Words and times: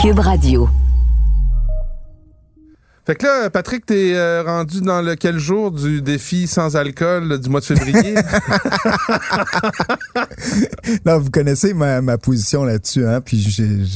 Cube 0.00 0.20
Radio. 0.20 0.89
Fait 3.06 3.16
que 3.16 3.24
là, 3.26 3.50
Patrick, 3.50 3.86
t'es 3.86 4.12
euh, 4.14 4.42
rendu 4.44 4.80
dans 4.82 5.00
le 5.02 5.16
quel 5.16 5.38
jour 5.38 5.72
du 5.72 6.00
défi 6.02 6.46
sans 6.46 6.76
alcool 6.76 7.40
du 7.40 7.48
mois 7.48 7.60
de 7.60 7.64
février? 7.64 8.14
non, 11.06 11.18
vous 11.18 11.30
connaissez 11.30 11.74
ma, 11.74 12.00
ma 12.00 12.18
position 12.18 12.64
là-dessus, 12.64 13.06
hein? 13.06 13.20
Puis 13.24 13.40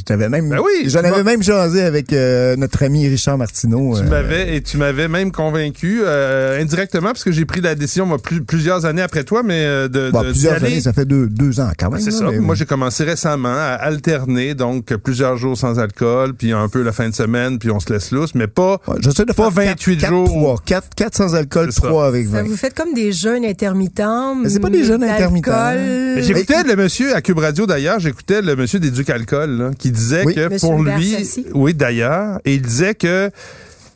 j'avais 0.09 0.29
même, 0.29 0.49
Ben 0.49 0.59
oui, 0.59 0.89
j'en 0.89 1.01
avais 1.01 1.23
même 1.23 1.43
jasé 1.43 1.83
avec 1.83 2.13
euh, 2.13 2.57
notre 2.57 2.83
ami 2.83 3.07
Richard 3.09 3.39
Martineau. 3.39 3.97
tu 3.99 4.05
euh, 4.05 4.09
m'avais 4.09 4.57
et 4.57 4.63
tu 4.63 4.77
m'avais 4.79 5.09
même 5.09 5.33
convaincu 5.33 6.01
euh, 6.03 6.61
indirectement 6.61 7.09
parce 7.09 7.25
que 7.25 7.33
j'ai 7.33 7.45
pris 7.45 7.61
la 7.61 7.75
décision 7.75 8.07
moi, 8.07 8.19
plus- 8.19 8.43
plusieurs 8.43 8.85
années 8.87 9.03
après 9.03 9.25
toi, 9.25 9.43
mais 9.45 9.65
de, 9.89 10.11
bon, 10.11 10.23
de- 10.23 10.31
plusieurs 10.31 10.63
années, 10.65 10.81
ça 10.81 10.93
fait 10.93 11.05
deux, 11.05 11.27
deux 11.29 11.61
ans 11.61 11.71
quand 11.79 11.91
même. 11.91 12.01
C'est 12.01 12.11
ça. 12.11 12.25
mais- 12.31 12.39
Moi, 12.39 12.55
j'ai 12.55 12.67
commencé 12.67 13.05
récemment 13.05 13.55
à 13.55 13.75
alterner, 13.75 14.55
donc 14.55 14.95
plusieurs 14.97 15.37
jours 15.37 15.57
sans 15.57 15.79
alcool, 15.79 16.35
puis 16.35 16.53
un 16.53 16.69
peu 16.69 16.83
la 16.83 16.93
fin 16.93 17.09
de 17.09 17.15
semaine, 17.15 17.59
puis 17.59 17.71
on 17.71 17.81
se 17.81 17.93
laisse 17.93 18.11
lousse, 18.11 18.35
mais 18.35 18.47
pas. 18.47 18.81
Ouais, 18.87 18.94
J'essaie 19.01 19.25
de 19.25 19.33
Pas 19.33 19.51
faire 19.51 19.65
28 19.71 19.99
4, 19.99 20.11
jours. 20.11 20.27
3, 20.27 20.63
4, 20.65 20.89
4 20.97 21.15
sans 21.17 21.35
alcool, 21.35 21.69
C'est 21.73 21.81
ça. 21.81 21.89
3 21.89 22.07
avec 22.07 22.27
Ça, 22.27 22.33
20. 22.43 22.43
vous 22.49 22.57
faites 22.57 22.75
comme 22.75 22.95
des 22.95 23.13
jeûnes 23.13 23.45
intermittents. 23.45 24.35
Mais 24.35 24.49
c'est 24.49 24.61
pas 24.61 24.71
des 24.71 24.87
d'alcool. 24.87 25.09
intermittents. 25.09 25.75
Mais 25.75 26.23
J'écoutais 26.23 26.63
le 26.65 26.77
monsieur 26.77 27.15
à 27.15 27.21
Cube 27.23 27.39
Radio 27.39 27.67
d'ailleurs, 27.67 27.99
j'écoutais 27.99 28.43
le 28.43 28.57
monsieur 28.57 28.79
des 28.81 28.91
Ducs 28.91 29.11
Alcool 29.11 29.51
là, 29.51 29.71
qui 29.79 29.91
disait 29.91 30.23
Oui. 30.25 30.35
que 30.35 30.49
Monsieur 30.49 30.69
pour 30.69 30.81
Hubert 30.81 30.99
lui, 30.99 31.11
Sassi. 31.11 31.47
oui 31.55 31.75
d'ailleurs, 31.75 32.41
et 32.45 32.55
il 32.55 32.63
disait 32.63 32.95
que 32.95 33.31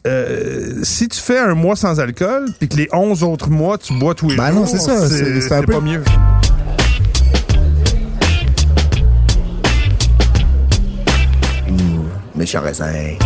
euh, 0.07 0.75
si 0.85 1.09
tu 1.09 1.19
fais 1.21 1.39
un 1.39 1.55
mois 1.55 1.77
sans 1.77 1.99
alcool, 2.01 2.47
puis 2.59 2.69
que 2.69 2.77
les 2.77 2.89
11 2.93 3.23
autres 3.25 3.51
mois 3.51 3.79
tu 3.79 3.93
bois 3.99 4.15
tous 4.15 4.31
les 4.31 4.37
Ben 4.37 4.53
jours, 4.53 4.61
non, 4.61 4.67
c'est 4.67 4.79
ça, 4.79 5.09
c'est- 5.09 5.53
un 5.53 5.63
peu- 5.63 5.73
pas 5.75 5.81
mieux. 5.81 6.03
Méchant 12.35 12.61
raisin. 12.61 13.17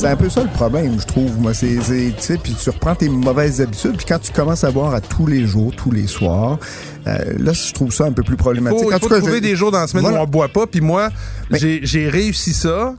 C'est 0.00 0.06
un 0.08 0.16
peu 0.16 0.30
ça 0.30 0.42
le 0.42 0.48
problème, 0.48 0.98
je 0.98 1.04
trouve. 1.06 1.38
Moi, 1.38 1.52
c'est, 1.52 1.78
c'est- 1.82 2.14
tu 2.16 2.22
sais, 2.22 2.38
puis 2.38 2.54
tu 2.54 2.70
reprends 2.70 2.94
tes 2.94 3.10
mauvaises 3.10 3.60
habitudes, 3.60 3.96
puis 3.98 4.06
quand 4.08 4.18
tu 4.18 4.32
commences 4.32 4.64
à 4.64 4.70
boire 4.70 4.94
à 4.94 5.00
tous 5.02 5.26
les 5.26 5.46
jours, 5.46 5.74
tous 5.76 5.90
les 5.90 6.06
soirs, 6.06 6.58
euh, 7.06 7.18
là, 7.38 7.52
je 7.52 7.72
trouve 7.74 7.92
ça 7.92 8.04
un 8.06 8.12
peu 8.12 8.22
plus 8.22 8.36
problématique. 8.36 8.80
faut, 8.80 8.92
En 8.92 8.98
tout 8.98 9.08
faut 9.08 9.14
cas, 9.14 9.20
trouver 9.20 9.42
des 9.42 9.56
jours 9.56 9.70
dans 9.72 9.80
la 9.80 9.86
semaine 9.88 10.04
Voilà. 10.04 10.20
où 10.20 10.22
on 10.22 10.26
boit 10.26 10.48
pas. 10.48 10.66
Puis 10.66 10.80
moi, 10.80 11.10
j'ai 11.50 11.80
j'ai 11.82 12.08
réussi 12.08 12.54
ça. 12.54 12.94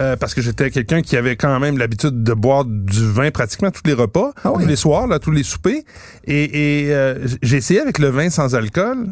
euh, 0.00 0.16
parce 0.16 0.32
que 0.34 0.40
j'étais 0.40 0.70
quelqu'un 0.70 1.02
qui 1.02 1.16
avait 1.16 1.36
quand 1.36 1.60
même 1.60 1.76
l'habitude 1.76 2.22
de 2.24 2.32
boire 2.32 2.64
du 2.64 3.06
vin 3.12 3.30
pratiquement 3.30 3.70
tous 3.70 3.82
les 3.84 3.92
repas, 3.92 4.32
Ah 4.44 4.50
oui. 4.52 4.62
tous 4.62 4.68
les 4.68 4.76
soirs, 4.76 5.06
là, 5.06 5.18
tous 5.18 5.30
les 5.30 5.42
soupers. 5.42 5.82
Et, 6.24 6.86
et 6.86 6.94
euh, 6.94 7.26
j'ai 7.42 7.58
essayé 7.58 7.80
avec 7.80 7.98
le 7.98 8.08
vin 8.08 8.30
sans 8.30 8.54
alcool. 8.54 9.08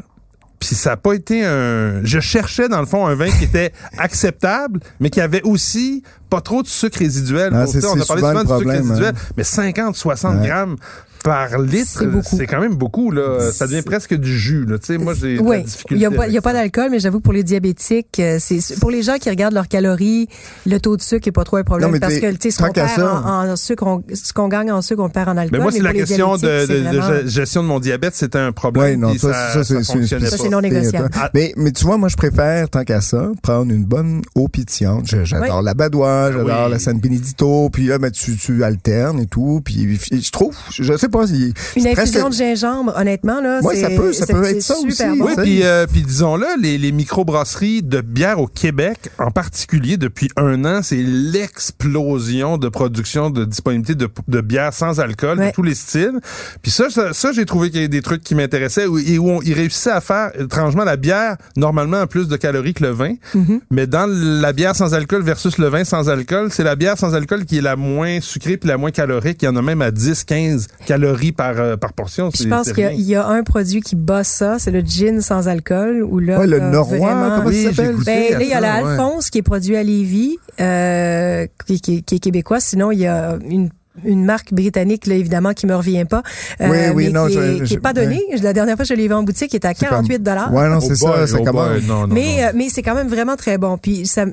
Puis 0.60 0.74
ça 0.74 0.90
n'a 0.90 0.96
pas 0.96 1.12
été 1.14 1.44
un. 1.44 2.00
Je 2.04 2.18
cherchais 2.20 2.68
dans 2.68 2.80
le 2.80 2.86
fond 2.86 3.06
un 3.06 3.14
vin 3.14 3.28
qui 3.30 3.44
était 3.44 3.72
acceptable, 3.98 4.80
mais 4.98 5.08
qui 5.10 5.20
avait 5.20 5.42
aussi 5.42 6.02
pas 6.30 6.40
trop 6.40 6.62
de 6.62 6.68
sucre 6.68 6.98
résiduel. 6.98 7.50
Ah, 7.54 7.66
c'est- 7.66 7.84
on 7.84 7.94
c'est 7.94 8.02
a 8.02 8.04
parlé 8.04 8.22
souvent 8.22 8.44
de 8.44 8.58
sucre 8.60 8.70
résiduel, 8.70 9.14
hein. 9.16 9.32
mais 9.36 9.44
50, 9.44 9.96
60 9.96 10.40
Ouais. 10.40 10.46
grammes 10.46 10.76
par 11.24 11.58
litre, 11.58 12.04
C'est 12.24 12.46
quand 12.46 12.60
même 12.60 12.76
beaucoup 12.76 13.10
là. 13.10 13.50
Ça 13.52 13.66
devient 13.66 13.82
presque 13.82 14.14
du 14.14 14.38
jus 14.38 14.64
là. 14.64 14.78
Tu 14.78 14.86
sais, 14.86 14.98
moi 14.98 15.14
j'ai 15.14 15.38
Oui, 15.40 15.64
il 15.90 15.96
n'y 15.98 16.06
a, 16.06 16.40
pas- 16.40 16.52
d'alcool, 16.52 16.88
mais 16.92 17.00
j'avoue 17.00 17.18
que 17.18 17.24
pour 17.24 17.32
les 17.32 17.42
diabétiques, 17.42 18.20
euh, 18.20 18.38
c'est 18.40 18.78
pour 18.78 18.90
les 18.92 19.02
gens 19.02 19.16
qui 19.18 19.28
regardent 19.28 19.54
leurs 19.54 19.66
calories, 19.68 20.28
le 20.64 20.78
taux 20.78 20.96
de 20.96 21.02
sucre 21.02 21.26
n'est 21.26 21.32
pas 21.32 21.42
trop 21.44 21.56
un 21.56 21.64
problème 21.64 21.90
Non, 21.90 21.98
parce 21.98 22.14
que 22.18 22.50
ce 22.50 22.62
qu'on 22.62 22.72
perd 22.72 23.00
en, 23.02 23.48
en 23.50 23.56
sucre, 23.56 23.84
on- 23.86 24.02
ce 24.14 24.32
qu'on 24.32 24.46
gagne 24.48 24.70
en 24.70 24.80
sucre, 24.80 25.02
on 25.02 25.06
le 25.06 25.12
perd 25.12 25.28
en 25.28 25.36
alcool. 25.36 25.58
Mais 25.58 25.62
moi, 25.62 25.72
c'est 25.72 25.82
la 25.82 25.92
question 25.92 26.36
de, 26.36 27.26
gestion 27.26 27.62
de 27.64 27.68
mon 27.68 27.80
diabète, 27.80 28.14
c'était 28.14 28.38
un 28.38 28.52
problème. 28.52 28.84
Ouais, 28.84 28.96
non, 28.96 29.12
ça, 29.18 29.32
ça, 29.32 29.32
ça, 29.32 29.64
c'est 29.64 29.74
ça 29.74 29.82
c'est 29.82 29.92
une 29.94 29.98
fonctionnait 30.00 30.26
Ça, 30.30 30.36
pas. 30.36 30.42
c'est 30.44 30.48
non 30.50 30.60
négociable. 30.60 31.10
Mais, 31.34 31.52
mais 31.56 31.72
tu 31.72 31.84
vois, 31.84 31.96
moi, 31.98 32.08
je 32.08 32.16
préfère, 32.16 32.70
tant 32.70 32.84
qu'à 32.84 33.00
ça, 33.00 33.28
prendre 33.42 33.72
une 33.72 33.84
bonne 33.84 34.22
eau 34.36 34.46
pétillante. 34.48 35.06
J'adore 35.24 35.62
la 35.62 35.74
badoie, 35.74 36.17
j'adore 36.32 36.64
oui. 36.66 36.70
la 36.72 36.78
San 36.78 36.98
Benedito, 36.98 37.70
puis 37.70 37.86
là, 37.86 37.98
ben, 37.98 38.10
tu, 38.10 38.36
tu 38.36 38.62
alternes 38.64 39.20
et 39.20 39.26
tout, 39.26 39.60
puis 39.64 39.98
je 40.12 40.30
trouve, 40.30 40.54
je 40.72 40.96
sais 40.96 41.08
pas, 41.08 41.26
si 41.26 41.52
Une 41.76 41.82
presque- 41.92 41.98
infusion 42.16 42.28
de 42.28 42.34
gingembre, 42.34 42.92
honnêtement, 42.96 43.40
là, 43.40 43.60
c'est 43.62 43.80
ça 43.82 43.88
peut- 43.90 44.12
ça 44.12 44.26
peut 44.26 44.44
être 44.44 44.62
ça 44.62 44.74
aussi. 44.78 45.02
bon. 45.18 45.26
Oui, 45.26 45.32
puis 45.36 45.62
euh, 45.62 45.86
puis 45.90 46.02
disons-le, 46.02 46.46
les, 46.60 46.78
les 46.78 46.92
microbrasseries 46.92 47.82
de 47.82 48.00
bière 48.00 48.40
au 48.40 48.46
Québec, 48.46 49.10
en 49.18 49.30
particulier 49.30 49.96
depuis 49.96 50.28
un 50.36 50.64
an, 50.64 50.80
c'est 50.82 51.02
l'explosion 51.02 52.58
de 52.58 52.68
production, 52.68 53.30
de 53.30 53.44
disponibilité 53.44 53.94
de, 53.94 54.08
de 54.28 54.40
bière 54.40 54.72
sans 54.72 55.00
alcool, 55.00 55.36
de 55.38 55.42
Ouais. 55.42 55.52
tous 55.52 55.62
les 55.62 55.74
styles. 55.74 56.18
Puis 56.62 56.70
ça, 56.70 56.90
ça, 56.90 57.12
ça, 57.12 57.32
j'ai 57.32 57.44
trouvé 57.46 57.68
qu'il 57.70 57.76
y 57.76 57.80
avait 57.80 57.88
des 57.88 58.02
trucs 58.02 58.22
qui 58.22 58.34
m'intéressaient 58.34 58.86
où- 58.86 58.98
et 58.98 59.18
où 59.18 59.30
on, 59.30 59.42
ils 59.42 59.52
réussissaient 59.54 59.90
à 59.90 60.00
faire, 60.00 60.30
étrangement, 60.38 60.84
la 60.84 60.96
bière, 60.96 61.36
normalement, 61.56 61.98
a 61.98 62.06
plus 62.06 62.28
de 62.28 62.36
calories 62.36 62.74
que 62.74 62.84
le 62.84 62.90
vin. 62.90 63.14
Mm-hmm. 63.34 63.60
Mais 63.70 63.86
dans 63.86 64.06
la 64.08 64.52
bière 64.52 64.74
sans 64.74 64.94
alcool 64.94 65.22
versus 65.22 65.58
le 65.58 65.68
vin 65.68 65.84
sans 65.84 66.07
alcool, 66.08 66.48
c'est 66.50 66.64
la 66.64 66.76
bière 66.76 66.96
sans 66.98 67.14
alcool 67.14 67.44
qui 67.44 67.58
est 67.58 67.62
la 67.62 67.76
moins 67.76 68.20
sucrée 68.20 68.56
puis 68.56 68.68
la 68.68 68.76
moins 68.76 68.90
calorique. 68.90 69.42
Il 69.42 69.46
y 69.46 69.48
en 69.48 69.56
a 69.56 69.62
même 69.62 69.82
à 69.82 69.90
10, 69.90 70.24
15 70.24 70.66
calories 70.86 71.32
par, 71.32 71.58
euh, 71.58 71.76
par 71.76 71.92
portion. 71.92 72.30
Je 72.34 72.48
pense 72.48 72.72
qu'il 72.72 72.84
y 72.84 73.14
a- 73.14 73.22
y, 73.22 73.38
un 73.38 73.42
produit 73.42 73.80
qui 73.80 73.96
bat 73.96 74.24
ça, 74.24 74.58
c'est 74.58 74.70
le 74.70 74.80
gin 74.80 75.20
sans 75.20 75.48
alcool. 75.48 76.02
Où 76.02 76.18
là, 76.18 76.38
Ouais, 76.40 76.46
le 76.46 76.60
Norrois, 76.60 76.98
vraiment- 76.98 77.36
comment 77.36 77.48
Oui, 77.48 77.64
ça 77.64 77.72
s'appelle? 77.74 77.96
Ben, 78.04 78.32
là, 78.32 78.42
il 78.42 78.48
y 78.48 78.52
a 78.52 78.58
à 78.58 78.60
la 78.60 78.76
ça, 78.78 78.84
ouais. 78.84 78.90
Alphonse 78.92 79.30
qui 79.30 79.38
est 79.38 79.42
produit 79.42 79.76
à 79.76 79.82
Lévis, 79.82 80.38
euh, 80.60 81.46
qui, 81.66 81.80
qui- 81.80 82.02
qui 82.02 82.14
est 82.16 82.18
québécois. 82.18 82.60
Sinon, 82.60 82.90
il 82.92 82.98
y 83.00 83.06
a 83.06 83.38
une 83.48 83.70
une 84.04 84.24
marque 84.24 84.54
britannique, 84.54 85.08
là, 85.08 85.16
évidemment, 85.16 85.54
qui 85.54 85.66
me 85.66 85.74
revient 85.74 86.04
pas. 86.04 86.22
euh, 86.60 86.68
Oui, 86.70 86.76
oui, 86.94 87.04
mais 87.06 87.10
non, 87.10 87.26
qui, 87.26 87.32
je- 87.32 87.40
est, 87.40 87.58
qui 87.62 87.66
je- 87.66 87.74
est 87.74 87.80
pas 87.80 87.92
donné. 87.92 88.22
La 88.44 88.52
dernière 88.52 88.76
fois, 88.76 88.84
je 88.84 88.94
l'ai 88.94 89.08
vu 89.08 89.12
en 89.12 89.24
boutique, 89.24 89.52
il 89.52 89.56
était 89.56 89.66
à 89.66 89.74
C'est 89.74 89.86
48 89.86 90.22
dollars. 90.22 90.54
Ouais, 90.54 90.68
non, 90.68 90.76
Oh 90.80 90.80
c'est 90.88 91.00
boy, 91.04 91.12
ça, 91.16 91.26
ça 91.26 91.36
oh 91.40 91.44
commence. 91.44 91.68
boy, 91.70 91.84
non, 91.84 92.06
non, 92.06 92.14
mais, 92.14 92.44
euh, 92.44 92.52
mais 92.54 92.68
c'est 92.68 92.82
quand 92.82 92.94
même 92.94 93.08
vraiment 93.08 93.34
très 93.34 93.58
bon. 93.58 93.76
Puis 93.76 94.06
ça, 94.06 94.26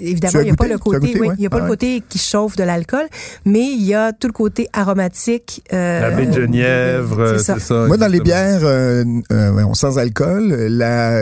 évidemment, 0.00 0.40
il 0.40 0.44
n'y 0.44 0.50
a 0.50 0.54
pas 0.54 0.66
le 0.68 0.78
côté, 0.78 0.98
goûté, 0.98 1.20
oui, 1.20 1.28
ouais? 1.28 1.34
il 1.38 1.42
y 1.42 1.46
a 1.46 1.50
pas 1.50 1.56
Ah 1.56 1.60
le 1.60 1.64
ouais. 1.64 1.70
côté 1.70 2.02
qui 2.08 2.18
chauffe 2.18 2.56
de 2.56 2.64
l'alcool, 2.64 3.06
mais 3.44 3.64
il 3.66 3.82
y 3.84 3.94
a 3.94 4.12
tout 4.12 4.26
le 4.26 4.32
côté 4.32 4.68
aromatique. 4.72 5.62
euh, 5.72 6.00
La 6.00 6.10
baie 6.10 6.26
de 6.26 6.32
Genièvre, 6.32 7.20
euh, 7.20 7.38
c'est 7.38 7.58
ça. 7.60 7.86
Moi, 7.86 7.96
dans 7.96 8.06
les 8.08 8.20
bières 8.20 8.60
euh, 8.62 9.04
euh, 9.32 9.64
sans 9.74 9.98
alcool, 9.98 10.54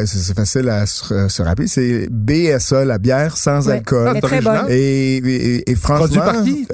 c'est 0.06 0.34
facile 0.36 0.68
à 0.68 0.86
se, 0.86 1.28
se 1.28 1.42
rappeler, 1.42 1.66
c'est 1.66 2.08
BSA, 2.10 2.84
la 2.84 2.98
bière 2.98 3.36
sans 3.36 3.66
Ouais. 3.66 3.74
alcool. 3.74 4.16
Est 4.16 4.20
très 4.20 4.40
bonne. 4.40 4.66
Et, 4.68 5.16
et, 5.18 5.70
et 5.70 5.74
franchement, 5.74 6.22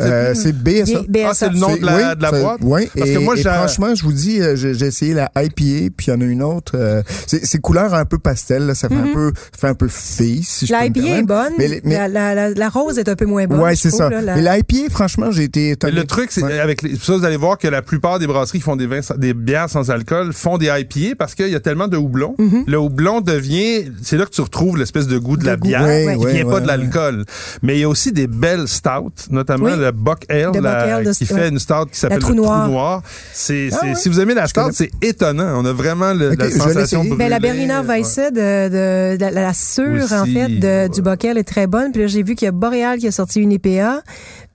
euh, 0.01 0.34
c'est 0.34 0.53
BSA. 0.53 1.01
B- 1.03 1.06
BSA. 1.09 1.27
Ah, 1.28 1.34
c'est 1.34 1.49
le 1.51 1.59
nom 1.59 1.77
de 1.77 1.84
la, 1.84 1.97
oui, 1.97 2.16
de 2.16 2.22
la 2.22 2.31
ça- 2.31 2.41
boîte? 2.41 2.59
Oui, 2.62 2.89
Parce 2.97 3.11
et, 3.11 3.15
que 3.15 3.19
moi, 3.19 3.34
et 3.34 3.43
j'ai- 3.43 3.49
franchement, 3.51 3.95
je 3.95 4.03
vous 4.05 4.12
dis, 4.12 4.41
j'ai 4.55 4.87
essayé 4.87 5.15
la 5.15 5.31
IPA, 5.37 5.91
puis 5.97 6.06
il 6.06 6.11
y 6.11 6.12
en 6.12 6.21
a 6.21 6.25
une 6.25 6.43
autre. 6.43 6.72
euh, 6.77 7.03
c'est 7.27 7.61
couleur 7.61 7.95
un 7.95 8.05
peu 8.05 8.19
pastel, 8.19 8.66
là, 8.66 8.75
ça 8.75 8.89
fait 8.89 8.95
un 8.95 9.12
peu, 9.12 9.33
fait 9.59 9.69
un 9.69 9.75
peu 9.75 9.89
fille, 9.89 10.43
si 10.43 10.66
je 10.66 10.72
peux 10.72 10.78
La 10.78 10.89
me 10.89 10.97
IPA 10.97 11.19
est 11.19 11.22
bonne. 11.22 11.53
Mais 11.59 11.74
mais- 11.85 11.95
la, 11.95 12.09
la, 12.09 12.35
la, 12.35 12.51
la 12.51 12.69
rose 12.69 12.99
est 12.99 13.09
un 13.09 13.17
peu 13.17 13.25
moins 13.27 13.47
bonne. 13.47 13.61
ouais, 13.61 13.75
c'est 13.77 13.91
ça. 13.91 14.09
là, 14.11 14.21
la- 14.23 14.37
Mais 14.37 14.43
la 14.43 14.59
IPA, 14.59 14.91
franchement, 14.91 15.31
j'ai 15.31 15.45
été 15.45 15.61
Mais 15.61 15.71
étonné. 15.71 15.93
le 15.93 16.05
truc, 16.05 16.31
c'est 16.31 16.43
Ouais. 16.43 16.59
avec 16.61 16.83
les, 16.83 16.97
ça, 16.97 17.17
vous 17.17 17.25
allez 17.25 17.37
voir 17.37 17.59
que 17.59 17.69
la 17.69 17.83
plupart 17.83 18.19
des 18.19 18.27
brasseries 18.27 18.59
qui 18.59 18.65
font 18.65 18.77
des 18.77 18.87
vins, 18.87 19.03
sans- 19.03 19.17
des 19.17 19.35
bières 19.35 19.69
sans 19.71 19.91
alcool 19.91 20.33
font 20.33 20.59
des 20.59 20.67
IPA 20.67 21.15
parce 21.19 21.34
qu'il 21.34 21.49
y 21.49 21.55
a 21.55 21.61
tellement 21.61 21.89
de 21.89 21.97
houblon. 21.97 22.34
Le 22.67 22.79
houblon 22.79 23.21
devient, 23.21 23.84
c'est 24.03 24.17
là 24.17 24.25
que 24.27 24.31
tu 24.31 24.41
retrouves 24.41 24.77
l'espèce 24.77 25.07
de 25.07 25.19
goût 25.19 25.37
de 25.37 25.45
la 25.47 25.57
goût, 25.57 25.69
bière 25.69 25.83
ouais, 25.83 26.17
qui 26.19 26.25
ouais, 26.25 26.33
vient 26.33 26.47
pas 26.47 26.61
de 26.61 26.67
l'alcool. 26.67 27.25
Mais 27.63 27.77
il 27.77 27.81
y 27.81 27.84
a 27.84 27.89
aussi 27.89 28.13
des 28.13 28.27
belles 28.27 28.69
stouts, 28.69 29.11
notamment 29.31 29.67
Oui. 29.67 29.73
le 29.79 29.91
Buck 29.93 30.25
Ale, 30.29 30.51
Buck 30.53 30.65
Ale 30.67 31.05
de- 31.05 31.13
qui 31.13 31.27
fait 31.27 31.49
une 31.49 31.59
stout 31.59 31.87
qui 31.91 31.99
s'appelle 31.99 32.19
Trou 32.19 32.31
le 32.31 32.37
Noir. 32.37 32.63
Trou 32.65 32.73
Noir. 32.73 33.03
C'est, 33.33 33.69
Ah 33.73 33.95
si 33.95 34.09
vous 34.09 34.21
aimez 34.21 34.34
la 34.34 34.47
stout, 34.47 34.71
c'est 34.73 34.91
étonnant. 35.03 35.61
On 35.61 35.65
a 35.65 35.73
vraiment 35.73 36.13
le- 36.13 36.31
la 36.34 36.51
sensation 36.51 37.03
l'essayer. 37.03 37.17
Ben, 37.17 37.29
la. 37.29 37.39
Berliner 37.39 37.81
Weisse 37.87 38.17
de, 38.17 38.31
de, 38.31 39.17
de- 39.17 39.21
la, 39.25 39.31
la 39.31 39.53
sûre, 39.55 40.13
en 40.13 40.25
fait, 40.25 40.89
du 40.89 41.03
Bockel 41.03 41.39
est 41.39 41.45
très 41.45 41.64
bonne. 41.67 41.93
Puis 41.93 42.03
là, 42.03 42.07
j'ai 42.07 42.23
vu 42.23 42.35
qu'il 42.35 42.47
y 42.47 42.49
a 42.49 42.53
Boréal 42.53 42.99
qui 42.99 43.07
a 43.07 43.13
sorti 43.13 43.41
une 43.41 43.53
IPA. 43.53 44.03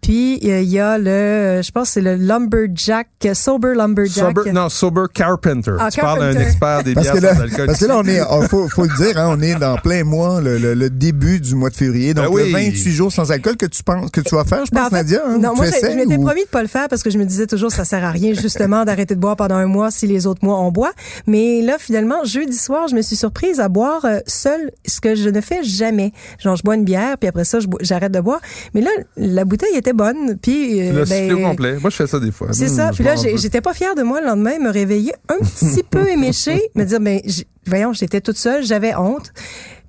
Puis 0.02 0.40
euh, 0.46 0.62
il 0.62 0.70
y 0.70 0.80
a 0.80 0.98
le, 0.98 1.62
je 1.62 1.72
pense 1.72 1.90
c'est 1.90 2.02
le 2.02 2.16
Lumberjack, 2.16 3.08
Sober 3.34 3.74
Lumberjack. 3.76 4.38
Sober, 4.38 4.52
non, 4.54 4.70
Sober 4.70 5.04
Carpenter. 5.14 5.74
Ah, 5.80 5.90
tu 5.92 6.00
parles 6.00 6.20
d'un 6.34 6.40
expert 6.40 6.84
des 6.84 6.96
bières 6.96 7.16
sans 7.18 7.42
alcool. 7.42 7.66
parce 7.68 7.80
que 7.80 7.86
là, 7.86 7.98
on 8.00 8.06
est, 8.06 8.22
oh, 8.30 8.42
faut, 8.50 8.68
faut 8.70 8.84
le 8.86 8.96
dire, 8.98 9.18
hein, 9.18 9.36
on 9.38 9.42
est 9.42 9.56
dans 9.56 9.76
plein 9.78 10.04
mois, 10.04 10.40
le, 10.42 10.58
le, 10.58 10.74
le 10.74 10.90
début 10.90 11.40
du 11.40 11.54
mois 11.54 11.70
de 11.70 11.76
février. 11.76 12.14
Donc, 12.14 12.26
Ben 12.28 12.32
oui. 12.34 12.46
le 12.48 12.52
28 12.54 12.92
jours 12.92 13.12
sans 13.12 13.32
alcool 13.32 13.58
que 13.58 13.66
tu 13.66 13.84
penses, 13.84 14.10
que 14.10 14.22
tu 14.22 14.36
vas 14.36 14.46
faire, 14.46 14.66
je 14.66 14.72
Ben, 14.72 14.82
pense, 14.84 14.88
en 14.88 14.90
fait, 14.92 14.96
Nadia. 15.04 15.22
hein? 15.28 15.38
non, 15.38 15.52
Tu 15.52 15.56
moi, 15.58 15.66
je, 15.66 15.72
essaies 15.72 15.92
je 15.92 15.98
m'étais 15.98 16.16
ou- 16.18 16.24
promis 16.24 16.44
de 16.44 16.50
pas 16.50 16.62
le 16.62 16.68
faire 16.70 16.88
parce 16.88 17.04
que 17.04 17.10
je 17.10 17.18
me 17.18 17.26
disais 17.26 17.46
toujours 17.48 17.72
ça 17.72 17.84
sert 17.86 18.04
à 18.04 18.12
rien 18.12 18.34
justement 18.34 18.86
d'arrêter 18.86 19.16
de 19.16 19.20
boire 19.20 19.36
pendant 19.36 19.56
un 19.56 19.68
mois 19.68 19.92
si 19.92 20.08
les 20.08 20.26
autres 20.28 20.44
mois 20.46 20.60
on 20.60 20.72
boit. 20.72 20.92
Mais 21.28 21.62
là, 21.62 21.76
finalement, 21.78 22.24
jeudi 22.24 22.56
soir, 22.58 22.88
je 22.88 22.96
me 22.96 23.02
suis 23.02 23.16
surprise 23.18 23.60
à 23.60 23.68
boire 23.70 24.06
euh, 24.06 24.20
seule, 24.26 24.72
ce 24.88 25.02
que 25.02 25.16
je 25.16 25.30
ne 25.30 25.42
fais 25.42 25.64
jamais. 25.64 26.14
Genre, 26.40 26.56
je 26.56 26.64
bois 26.64 26.76
une 26.76 26.86
bière, 26.86 27.18
puis 27.18 27.28
après 27.28 27.44
ça, 27.44 27.60
j'arrête 27.82 28.12
de 28.14 28.20
boire. 28.22 28.40
Mais 28.74 28.82
là, 28.82 28.90
la 29.18 29.44
bouteille 29.46 29.76
était 29.76 29.89
bonne, 29.94 30.38
puis 30.42 30.82
euh, 30.82 30.94
Le 30.94 31.06
ben, 31.06 31.34
au 31.34 31.48
complet. 31.50 31.78
Moi, 31.80 31.90
je 31.90 31.96
fais 31.96 32.08
ça 32.08 32.20
des 32.20 32.32
fois. 32.32 32.50
C'est 32.52 32.66
Mmh, 32.66 32.76
ça. 32.76 32.92
Puis 32.94 33.04
là, 33.04 33.16
j'étais 33.16 33.62
pas 33.62 33.74
fière 33.74 33.96
de 33.96 34.04
moi 34.04 34.22
le 34.22 34.28
lendemain, 34.28 34.60
me 34.60 34.70
réveiller 34.70 35.14
un 35.30 35.38
petit 35.38 35.84
peu 35.84 36.08
éméchée, 36.12 36.62
me 36.76 36.84
dire, 36.86 37.00
ben, 37.00 37.20
voyons, 37.66 37.94
j'étais 37.94 38.22
toute 38.22 38.38
seule, 38.38 38.64
j'avais 38.64 38.96
honte. 38.96 39.32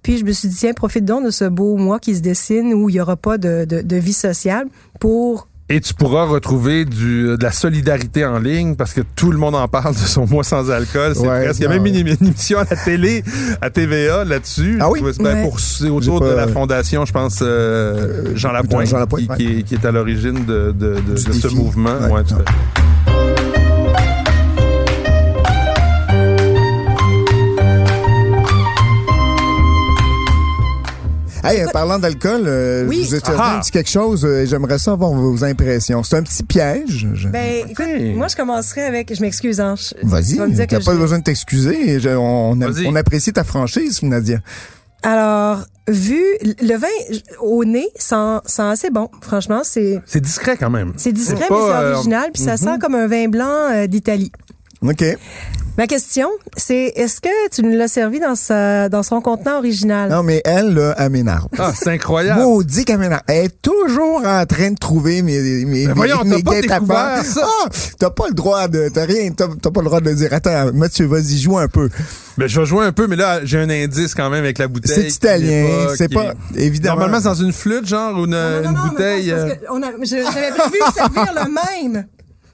Puis 0.03 0.17
je 0.17 0.25
me 0.25 0.33
suis 0.33 0.49
dit, 0.49 0.57
tiens, 0.57 0.73
profite 0.73 1.05
donc 1.05 1.27
de 1.27 1.31
ce 1.31 1.45
beau 1.45 1.77
mois 1.77 1.99
qui 1.99 2.17
se 2.17 2.21
dessine 2.23 2.73
où 2.73 2.89
il 2.89 2.95
y 2.97 3.01
aura 3.01 3.17
pas 3.17 3.37
de, 3.37 3.67
de, 3.67 3.83
de 3.83 3.97
vie 3.97 4.15
sociale 4.15 4.67
pour 4.99 5.47
Et 5.73 5.81
tu 5.81 5.95
pourras 5.95 6.25
retrouver 6.25 6.85
du, 6.85 7.37
de 7.37 7.43
la 7.43 7.53
solidarité 7.53 8.27
en 8.27 8.41
ligne 8.41 8.75
parce 8.75 8.93
que 8.93 9.03
tout 9.15 9.31
le 9.31 9.39
monde 9.39 9.55
en 9.55 9.69
parle 9.69 9.95
de 9.95 9.99
son 10.01 10.27
mois 10.27 10.43
sans 10.43 10.69
alcool. 10.69 11.13
C'est 11.15 11.21
Ouais, 11.21 11.45
presque. 11.45 11.61
Il 11.61 11.63
y 11.63 11.67
a 11.67 11.69
même 11.69 11.87
une, 11.87 11.95
émission 12.09 12.59
à 12.59 12.65
la 12.69 12.75
télé, 12.77 13.23
à 13.61 13.71
TVA 13.71 14.25
là-dessus. 14.25 14.79
Ah 14.81 14.91
oui? 14.91 15.01
Ouais. 15.01 15.43
pour- 15.45 15.61
C'est 15.61 15.89
autour 15.89 16.19
pas- 16.19 16.31
de 16.31 16.35
la 16.35 16.49
fondation, 16.49 17.05
je 17.07 17.13
pense, 17.13 17.39
euh, 17.43 18.33
Jean 18.35 18.51
Lapointe, 18.51 18.89
Jean 18.89 18.99
Lapointe, 18.99 19.23
qui, 19.23 19.29
ouais. 19.29 19.37
qui 19.37 19.59
est, 19.59 19.63
qui 19.63 19.75
est 19.75 19.85
à 19.87 19.93
l'origine 19.93 20.45
de, 20.45 20.73
de, 20.73 20.97
de- 20.97 21.13
de 21.13 21.17
ce 21.17 21.49
mouvement. 21.55 21.95
Hey, 31.43 31.65
parlant 31.73 31.99
d'alcool, 31.99 32.43
euh, 32.47 32.87
Oui. 32.87 33.03
je 33.05 33.09
vous 33.09 33.15
ai 33.17 33.21
servi 33.21 33.41
Ah. 33.43 33.57
un 33.57 33.61
petit 33.61 33.71
quelque 33.71 33.89
chose. 33.91 34.25
euh, 34.25 34.45
J'aimerais 34.47 34.79
savoir 34.79 35.13
vos 35.13 35.43
impressions. 35.45 36.03
C'est 36.03 36.17
un 36.17 36.23
petit 36.23 36.43
piège. 36.43 37.09
Je- 37.15 37.29
Ben, 37.29 37.65
écoute, 37.69 37.87
moi, 38.15 38.29
je 38.29 38.37
commencerai 38.37 38.83
avec, 38.83 39.15
je 39.15 39.21
m'excuse, 39.23 39.61
hein. 39.61 39.75
je- 39.77 40.07
Vas-y, 40.07 40.37
tu 40.37 40.67
que 40.67 40.85
pas 40.85 40.93
je- 40.95 40.99
besoin 40.99 41.19
de 41.19 41.25
t'excuser. 41.25 41.99
On, 42.17 42.59
on 42.61 42.95
apprécie 42.95 43.33
ta 43.33 43.45
franchise, 43.45 44.03
Nadia. 44.03 44.39
Alors, 45.03 45.61
vu 45.89 46.21
le 46.43 46.77
vin 46.77 46.87
au 47.41 47.65
nez 47.65 47.89
sent, 47.97 48.41
sent 48.45 48.63
assez 48.63 48.91
bon. 48.91 49.09
Franchement, 49.23 49.63
c'est 49.65 49.99
C'est 50.05 50.21
discret 50.21 50.59
quand 50.59 50.69
même. 50.69 50.93
c'est 50.99 51.13
discret, 51.13 51.39
mais 51.41 51.49
pas, 51.49 51.67
c'est 51.81 51.85
euh, 51.87 51.95
original, 51.95 52.31
puis 52.35 52.43
ça 52.43 52.53
mhm. 52.53 52.59
sent 52.59 52.79
comme 52.83 52.95
un 52.95 53.07
vin 53.07 53.29
blanc 53.29 53.71
euh, 53.73 53.87
d'Italie. 53.87 54.31
OK. 54.83 55.03
Ma 55.81 55.87
question, 55.87 56.29
c'est 56.59 56.93
est-ce 56.95 57.23
que 57.23 57.49
tu 57.51 57.63
nous 57.63 57.71
l'as 57.75 57.89
servi 57.89 58.21
dans 58.21 58.35
sa 58.35 58.91
dans 58.91 59.03
son 59.03 59.23
contenant 59.23 59.57
original? 59.57 60.11
Non, 60.11 60.23
mais 60.23 60.43
elle, 60.45 60.75
là, 60.75 60.95
elle 60.99 61.09
m'énerve. 61.09 61.47
Ah, 61.59 61.73
c'est 61.75 61.89
incroyable. 61.89 62.43
Maudit 62.43 62.85
qu'elle 62.85 62.99
m'énerve. 62.99 63.23
Elle 63.27 63.47
est 63.47 63.63
toujours 63.63 64.21
en 64.27 64.45
train 64.45 64.73
de 64.73 64.77
trouver 64.79 65.23
mes, 65.23 65.41
mes, 65.41 65.65
mes, 65.65 65.87
voyons, 65.95 66.19
t'as 66.19 66.25
mes 66.25 66.43
pas 66.43 66.61
guet-apens. 66.61 66.75
découvert 66.81 67.25
ça. 67.25 67.47
Ah, 67.65 67.69
t'as 67.99 68.11
pas 68.11 68.29
le 68.29 68.35
droit 68.35 68.69
de, 68.69 68.91
t'as 68.93 69.07
rien, 69.07 69.31
t'as 69.31 69.47
t'as 69.49 69.71
pas 69.71 69.81
le 69.81 69.87
droit 69.87 70.03
de 70.03 70.13
dire, 70.13 70.29
attends, 70.35 70.71
Mathieu, 70.75 71.07
vas-y, 71.07 71.39
joue 71.39 71.57
un 71.57 71.69
peu. 71.69 71.89
Ben, 72.37 72.47
je 72.47 72.61
vais 72.61 72.67
jouer 72.67 72.85
un 72.85 72.93
peu, 72.93 73.07
mais 73.07 73.17
là, 73.17 73.41
j'ai 73.45 73.59
un 73.59 73.71
indice 73.71 74.15
quand 74.15 74.29
même 74.29 74.45
avec 74.45 74.59
la 74.59 74.69
bouteille. 74.69 74.95
C'est 74.95 75.09
italien, 75.09 75.49
est 75.65 75.97
c'est 75.97 76.13
pas, 76.13 76.35
est- 76.57 76.61
évidemment. 76.63 76.97
Normalement, 77.01 77.23
c'est 77.23 77.41
dans 77.41 77.47
une 77.47 77.55
flûte, 77.55 77.87
genre, 77.87 78.19
ou 78.19 78.27
une, 78.27 78.35
une 78.35 78.75
bouteille. 78.87 79.33
euh, 79.33 79.55
J'avais 80.05 80.51
prévu 80.51 80.77
servir 80.95 81.33
le 81.35 81.89
même. 81.89 82.05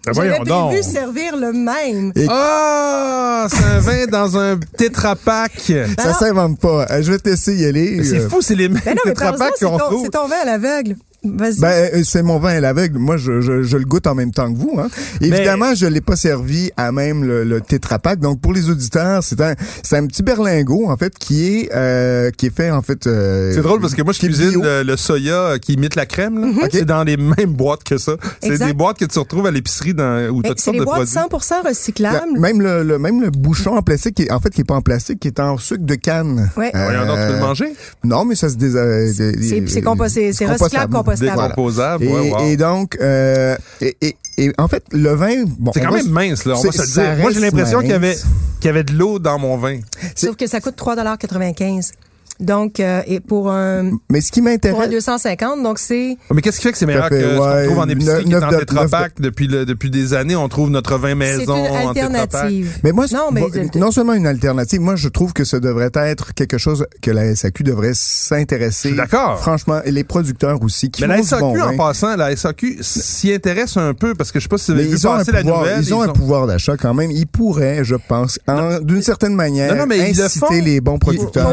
Ben, 0.06 0.12
J'avais 0.14 0.38
prévu 0.38 0.82
servir 0.82 1.36
le 1.36 1.52
même. 1.52 2.12
Et- 2.16 2.26
Ah, 2.28 3.46
c'est 3.50 3.64
un 3.64 3.78
vin 3.80 4.06
dans 4.06 4.36
un 4.38 4.58
tétrapac. 4.78 5.52
ça 5.98 6.14
s'invente 6.14 6.58
pas. 6.60 6.86
Euh, 6.90 7.02
Je 7.02 7.12
vais 7.12 7.18
te 7.18 7.28
laisser 7.28 7.54
y 7.54 7.64
aller. 7.66 8.02
C'est 8.04 8.20
Euh, 8.20 8.28
fou, 8.28 8.40
c'est 8.40 8.54
les 8.54 8.68
mêmes 8.68 8.80
Ben 8.84 8.96
tétrapacs 9.04 9.54
c'est 9.56 9.66
qu'on 9.66 9.78
trouve. 9.78 10.04
c'est 10.04 10.10
ton 10.10 10.26
vin 10.28 10.36
à 10.42 10.44
l'aveugle. 10.44 10.96
Vas-y. 11.34 11.60
Ben, 11.60 11.90
euh, 11.94 12.02
c'est 12.04 12.22
mon 12.22 12.38
vin 12.38 12.56
à 12.56 12.60
l'aveugle. 12.60 12.98
Moi, 12.98 13.16
je, 13.16 13.40
je, 13.40 13.62
je 13.62 13.76
le 13.76 13.84
goûte 13.84 14.06
en 14.06 14.14
même 14.14 14.30
temps 14.32 14.52
que 14.52 14.58
vous. 14.58 14.78
Hein. 14.78 14.88
Évidemment, 15.20 15.74
je 15.74 15.86
l'ai 15.86 16.00
pas 16.00 16.16
servi 16.16 16.70
à 16.76 16.92
même 16.92 17.24
le, 17.24 17.44
le 17.44 17.60
Tetra 17.60 17.98
Pak. 17.98 18.18
Donc, 18.20 18.40
pour 18.40 18.52
les 18.52 18.70
auditeurs, 18.70 19.22
c'est 19.22 19.40
un, 19.40 19.54
c'est 19.82 19.96
un 19.96 20.06
petit 20.06 20.22
berlingot 20.22 20.86
en 20.88 20.96
fait 20.96 21.16
qui 21.18 21.46
est 21.60 21.70
euh, 21.74 22.30
qui 22.30 22.46
est 22.46 22.56
fait 22.56 22.70
en 22.70 22.82
fait. 22.82 23.06
euh, 23.06 23.52
C'est 23.54 23.62
drôle 23.62 23.80
parce 23.80 23.94
que 23.94 24.02
moi, 24.02 24.12
je 24.12 24.18
cuisine 24.18 24.62
le, 24.62 24.82
le 24.82 24.96
soya 24.96 25.34
euh, 25.34 25.58
qui 25.58 25.74
imite 25.74 25.94
la 25.94 26.06
crème. 26.06 26.40
là. 26.60 26.68
C'est 26.70 26.84
dans 26.84 27.04
les 27.04 27.16
mêmes 27.16 27.52
boîtes 27.52 27.84
que 27.84 27.98
ça. 27.98 28.12
C'est 28.42 28.50
Exact. 28.50 28.66
des 28.66 28.72
boîtes 28.74 28.98
que 28.98 29.04
tu 29.04 29.18
retrouves 29.18 29.46
à 29.46 29.50
l'épicerie 29.50 29.94
dans, 29.94 30.28
où 30.30 30.42
tu 30.42 30.42
Mais 30.42 30.48
as 30.48 30.50
toutes 30.50 30.58
c'est 30.58 30.64
sortes 30.64 30.74
des 30.74 30.80
de 30.80 30.84
boîtes 30.84 31.08
produits. 31.08 31.62
100% 31.62 31.68
recyclables. 31.68 32.38
Même 32.40 32.60
le, 32.60 32.82
le- 32.82 32.98
même 32.98 33.20
le 33.22 33.30
bouchon 33.30 33.76
en 33.76 33.82
plastique, 33.82 34.14
qui 34.16 34.22
est, 34.24 34.32
en 34.32 34.40
fait, 34.40 34.50
qui 34.50 34.60
est 34.62 34.64
pas 34.64 34.74
en 34.74 34.82
plastique, 34.82 35.20
qui 35.20 35.28
est 35.28 35.40
en 35.40 35.56
sucre 35.58 35.84
de 35.84 35.94
canne. 35.94 36.50
Ouais. 36.56 36.70
Voyons 36.74 37.06
donc, 37.06 37.16
tu 37.18 37.26
peux 37.26 37.32
le 37.34 37.40
manger? 37.40 37.72
Non, 38.04 38.24
mais 38.24 38.34
ça 38.34 38.48
se 38.48 38.56
dés... 38.56 38.74
euh, 38.76 39.10
C'est- 39.12 39.32
dé- 39.32 39.64
c'est 39.66 39.80
compo- 39.80 40.08
c'est- 40.08 40.32
c'est 40.32 40.46
recyclable, 40.46 40.92
compostable. 40.92 41.15
Décomposable. 41.20 42.04
Et, 42.04 42.08
ouais, 42.08 42.30
wow. 42.30 42.40
et 42.46 42.56
donc, 42.56 42.96
euh, 43.00 43.56
et, 43.80 43.96
et- 44.00 44.16
et 44.38 44.52
en 44.58 44.68
fait, 44.68 44.84
le 44.92 45.14
vin, 45.14 45.44
bon, 45.46 45.72
C'est 45.72 45.80
quand 45.80 45.90
va 45.90 45.96
même 45.96 46.10
mince, 46.10 46.44
là. 46.44 46.54
On 46.58 46.62
va 46.62 46.70
se 46.72 46.92
dire. 46.92 47.16
Moi, 47.20 47.30
j'ai 47.30 47.40
l'impression 47.40 47.80
qu'il 47.80 47.88
y 47.88 47.94
avait, 47.94 48.14
qu'il 48.60 48.66
y 48.66 48.68
avait 48.68 48.84
de 48.84 48.92
l'eau 48.92 49.18
dans 49.18 49.38
mon 49.38 49.56
vin. 49.56 49.80
Sauf 50.14 50.36
que 50.36 50.46
ça 50.46 50.60
coûte 50.60 50.76
3,95 50.76 51.92
Donc, 52.38 52.80
euh, 52.80 53.00
et 53.06 53.20
pour 53.20 53.50
un, 53.50 53.92
Mais 54.10 54.20
ce 54.20 54.30
qui 54.30 54.40
pour 54.40 54.48
un 54.48 54.52
m'intéresse, 54.52 54.90
250, 54.90 55.62
donc 55.62 55.78
c'est... 55.78 56.16
Mais 56.32 56.42
qu'est-ce 56.42 56.58
qui 56.58 56.64
fait 56.64 56.72
que 56.72 56.78
c'est 56.78 56.86
meilleur 56.86 57.08
que 57.08 57.18
ce 57.18 57.36
qu'on 57.38 57.44
ouais, 57.48 57.64
trouve 57.66 57.78
en 57.78 57.88
épicerie 57.88 58.24
qui 58.24 58.32
est 58.32 58.36
en 58.36 58.50
de- 58.50 59.22
depuis, 59.22 59.46
le, 59.48 59.64
depuis 59.64 59.90
des 59.90 60.12
années? 60.14 60.36
On 60.36 60.48
trouve 60.48 60.70
notre 60.70 60.98
vin 60.98 61.14
maison 61.14 61.56
une 61.56 61.70
en 61.72 61.88
alternative. 61.88 62.78
Mais 62.84 62.92
moi, 62.92 63.06
non, 63.12 63.28
mais 63.32 63.40
moi, 63.40 63.50
non 63.76 63.90
seulement 63.90 64.12
une 64.12 64.26
alternative, 64.26 64.80
moi 64.80 64.96
je 64.96 65.08
trouve 65.08 65.32
que 65.32 65.44
ça 65.44 65.60
devrait 65.60 65.90
être 65.94 66.34
quelque 66.34 66.58
chose 66.58 66.86
que 67.00 67.10
la 67.10 67.34
SAQ 67.34 67.62
devrait 67.62 67.92
s'intéresser. 67.94 68.88
Je 68.90 68.94
suis 68.94 68.96
d'accord. 68.96 69.38
Franchement, 69.40 69.80
et 69.84 69.90
les 69.90 70.04
producteurs 70.04 70.60
aussi 70.62 70.90
qui 70.90 71.02
Mais 71.02 71.08
la 71.08 71.22
SAQ, 71.22 71.40
bon 71.40 71.60
en 71.62 71.66
vin. 71.70 71.76
passant, 71.76 72.16
la 72.16 72.34
SAQ 72.36 72.78
s'y 72.82 73.32
intéresse 73.32 73.76
un 73.76 73.94
peu 73.94 74.14
parce 74.14 74.32
que 74.32 74.38
je 74.40 74.44
sais 74.44 74.48
pas 74.48 74.58
si 74.58 74.72
vous 74.72 74.78
avez 74.78 74.88
vu 74.88 74.94
ils 74.96 75.06
ont, 75.06 75.12
un 75.12 75.18
passer 75.18 75.32
la 75.32 75.40
pouvoir, 75.40 75.60
nouvelle. 75.60 75.78
ils 75.80 75.94
ont 75.94 76.02
un 76.02 76.08
pouvoir 76.08 76.46
d'achat 76.46 76.76
quand 76.76 76.92
même. 76.94 77.10
Ils 77.10 77.26
pourraient, 77.26 77.82
je 77.84 77.94
pense, 77.94 78.38
en- 78.46 78.80
d'une 78.80 79.02
certaine 79.02 79.34
manière, 79.34 79.72
Non, 79.74 79.80
non, 79.82 79.86
mais 79.86 80.10
ils 80.10 80.16
le 80.16 80.24
inciter 80.24 80.46
font. 80.46 80.52
les 80.64 80.80
bons 80.80 80.98
producteurs. 80.98 81.50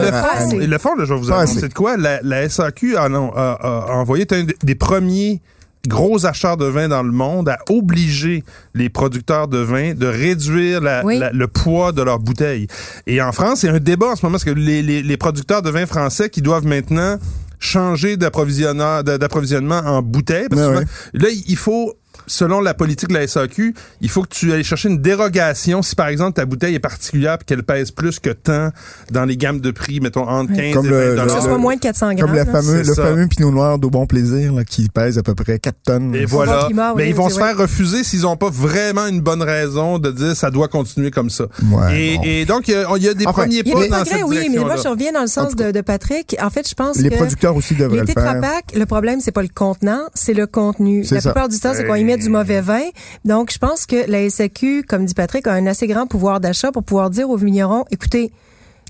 Ils 0.52 0.73
à- 0.73 0.73
Le 0.74 0.80
font, 0.80 0.96
là, 0.96 1.06
je 1.06 1.14
vais 1.14 1.20
vous 1.20 1.32
annoncer 1.32 1.68
de 1.68 1.74
quoi. 1.74 1.98
La, 1.98 2.20
la 2.24 2.48
SAQ 2.50 2.96
a, 2.98 3.04
a- 3.06 3.86
envoyé 3.94 4.26
un 4.32 4.44
des- 4.64 4.76
premiers 4.76 5.42
gros 5.88 6.26
acheteurs 6.26 6.56
de 6.58 6.66
vin 6.66 6.88
dans 6.88 7.04
le 7.04 7.12
monde 7.12 7.50
à 7.50 7.58
obliger 7.70 8.44
les 8.74 8.90
producteurs 8.90 9.48
de 9.50 9.58
vin 9.58 9.94
de 9.94 10.08
réduire 10.08 10.80
la- 10.82 11.04
Oui. 11.06 11.18
la- 11.20 11.32
le 11.32 11.48
poids 11.48 11.92
de 11.92 12.02
leurs 12.02 12.20
bouteilles. 12.20 12.68
Et 13.06 13.22
en 13.22 13.32
France, 13.34 13.64
il 13.64 13.66
y 13.66 13.70
a 13.70 13.74
un 13.74 13.80
débat 13.80 14.08
en 14.08 14.16
ce 14.16 14.26
moment 14.26 14.34
parce 14.34 14.46
que 14.46 14.50
les, 14.52 14.82
les- 14.82 15.04
les 15.04 15.18
producteurs 15.18 15.62
de 15.62 15.70
vin 15.70 15.86
français 15.86 16.30
qui 16.30 16.42
doivent 16.42 16.66
maintenant 16.66 17.18
changer 17.60 18.18
d'approvisionnement 18.18 19.80
en 19.86 20.02
bouteilles. 20.02 20.48
Parce 20.50 20.62
que 20.62 20.68
Ouais, 20.68 20.74
souvent, 20.76 20.88
Là, 21.14 21.30
il 21.48 21.56
faut 21.58 21.94
selon 22.28 22.62
la 22.62 22.74
politique 22.74 23.10
de 23.10 23.14
la 23.16 23.28
SAQ, 23.28 23.74
il 24.02 24.10
faut 24.10 24.22
que 24.24 24.30
tu 24.30 24.52
ailles 24.54 24.64
chercher 24.64 24.90
une 24.90 25.02
dérogation 25.02 25.82
si, 25.82 25.96
par 25.96 26.08
exemple, 26.08 26.34
ta 26.34 26.46
bouteille 26.46 26.76
est 26.76 26.80
particulière 26.80 27.38
et 27.42 27.44
qu'elle 27.46 27.64
pèse 27.64 27.92
plus 27.92 28.20
que 28.20 28.30
tant 28.32 28.70
dans 29.12 29.26
les 29.26 29.38
gammes 29.38 29.60
de 29.60 29.72
prix, 29.72 30.00
mettons, 30.00 30.28
entre 30.28 30.54
15 30.54 30.74
Comme 30.74 30.86
et 30.86 30.90
le- 30.90 30.96
20 30.96 31.02
le- 31.04 31.16
Que 31.16 31.22
ce 31.22 31.28
dollars. 31.28 31.44
soit 31.44 31.58
moins 31.58 31.76
de 31.76 31.80
400 31.82 32.14
grammes. 32.14 32.28
Comme 32.30 32.36
le 32.38 32.46
fameux, 32.46 32.84
c'est 32.84 32.90
le 32.90 32.94
ça. 32.96 33.04
fameux 33.04 33.28
Pinot 33.28 33.52
Noir 33.52 33.80
d'au 33.80 33.90
bon 33.90 34.06
plaisir 34.06 34.54
là, 34.54 34.64
qui 34.64 34.90
pèse 34.90 35.18
à 35.18 35.24
peu 35.24 35.36
près 35.36 35.60
4 35.60 35.76
tonnes. 35.86 36.16
Et 36.16 36.26
voilà. 36.26 36.62
bon 36.62 36.66
climat, 36.68 36.90
oui, 36.94 37.04
Mais 37.04 37.10
ils 37.10 37.16
vont 37.16 37.30
se 37.30 37.38
faire 37.40 37.58
refuser 37.58 38.04
s'ils 38.04 38.22
n'ont 38.22 38.38
pas 38.38 38.50
vraiment 38.50 39.08
une 39.08 39.22
bonne 39.22 39.42
raison 39.44 40.00
de 40.00 40.12
dire 40.12 40.36
ça 40.36 40.52
doit 40.52 40.68
continuer 40.68 41.12
comme 41.12 41.30
ça. 41.30 41.46
Ouais, 41.72 42.00
et, 42.14 42.16
bon. 42.18 42.24
et 42.26 42.46
donc, 42.46 42.68
il 42.68 42.72
y 42.72 42.76
a, 42.76 42.86
il 42.98 43.04
y 43.04 43.08
a 43.10 43.14
des 43.14 43.26
Enfin, 43.26 43.44
premiers 43.44 43.62
Il 43.66 43.68
y 43.68 43.72
a 43.72 43.76
pas 43.76 43.82
des 43.82 43.90
dans 43.90 43.96
progrès, 43.98 44.16
cette 44.18 44.26
oui, 44.28 44.50
mais 44.52 44.58
moi, 44.60 44.76
je 44.82 44.88
reviens 44.88 45.12
dans 45.12 45.20
le 45.20 45.26
En 45.26 45.28
sens 45.28 45.56
de, 45.56 45.72
de 45.72 45.82
Patrick. 45.82 46.36
En 46.42 46.50
fait, 46.50 46.68
je 46.68 46.74
pense 46.74 46.98
Les 46.98 47.10
que 47.10 47.16
producteurs 47.16 47.56
aussi 47.56 47.74
devraient 47.76 47.96
les 47.96 48.02
le 48.02 48.08
faire. 48.08 48.16
tétrapacs, 48.34 48.66
le 48.76 48.86
problème, 48.86 49.20
c'est 49.22 49.32
pas 49.32 49.42
le 49.42 49.48
contenant, 49.54 50.02
c'est 50.14 50.34
le 50.34 50.48
contenu. 50.48 51.04
La 51.12 51.22
ça. 51.22 51.32
plupart 51.32 51.50
du 51.50 51.60
temps, 51.60 51.72
c'est 51.74 51.86
qu'on 51.86 51.96
y 51.96 52.04
met 52.04 52.13
du 52.18 52.30
mauvais 52.30 52.62
vin. 52.62 52.84
Donc, 53.26 53.52
je 53.52 53.58
pense 53.58 53.86
que 53.86 54.10
la 54.10 54.30
SAQ, 54.30 54.84
comme 54.84 55.06
dit 55.06 55.14
Patrick, 55.14 55.48
a 55.48 55.54
un 55.54 55.66
assez 55.66 55.88
grand 55.88 56.08
pouvoir 56.08 56.40
d'achat 56.40 56.72
pour 56.72 56.84
pouvoir 56.84 57.10
dire 57.10 57.30
aux 57.30 57.38
vignerons, 57.38 57.86
écoutez, 57.92 58.32